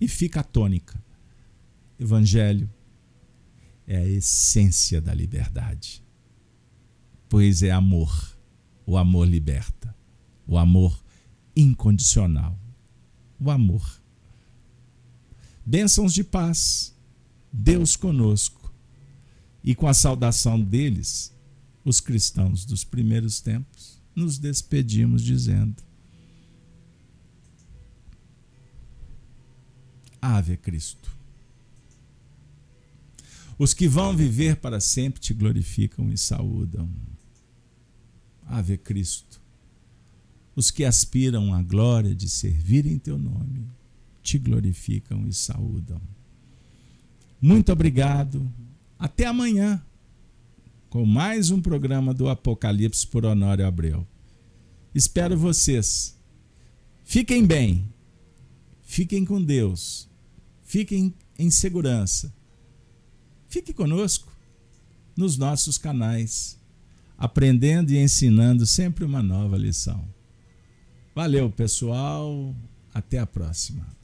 [0.00, 1.00] E fica a tônica.
[1.98, 2.68] Evangelho
[3.86, 6.02] é a essência da liberdade.
[7.28, 8.36] Pois é amor.
[8.84, 9.94] O amor liberta.
[10.46, 11.00] O amor
[11.54, 12.58] incondicional.
[13.40, 14.00] O amor.
[15.64, 16.94] Bênçãos de paz.
[17.52, 18.72] Deus conosco.
[19.64, 21.32] E com a saudação deles,
[21.86, 25.76] os cristãos dos primeiros tempos, nos despedimos dizendo:
[30.20, 31.14] Ave Cristo.
[33.56, 36.90] Os que vão viver para sempre te glorificam e saúdam.
[38.44, 39.40] Ave Cristo.
[40.56, 43.64] Os que aspiram à glória de servir em teu nome
[44.22, 46.00] te glorificam e saúdam.
[47.40, 48.50] Muito obrigado.
[48.98, 49.80] Até amanhã
[50.96, 54.06] com mais um programa do Apocalipse por Honório Abreu.
[54.94, 56.18] Espero vocês.
[57.04, 57.92] Fiquem bem.
[58.80, 60.08] Fiquem com Deus.
[60.64, 62.34] Fiquem em segurança
[63.46, 64.34] Fique conosco
[65.14, 66.58] nos nossos canais,
[67.18, 70.02] aprendendo e ensinando sempre uma nova lição.
[71.14, 72.56] Valeu, pessoal.
[72.94, 73.95] Até a próxima.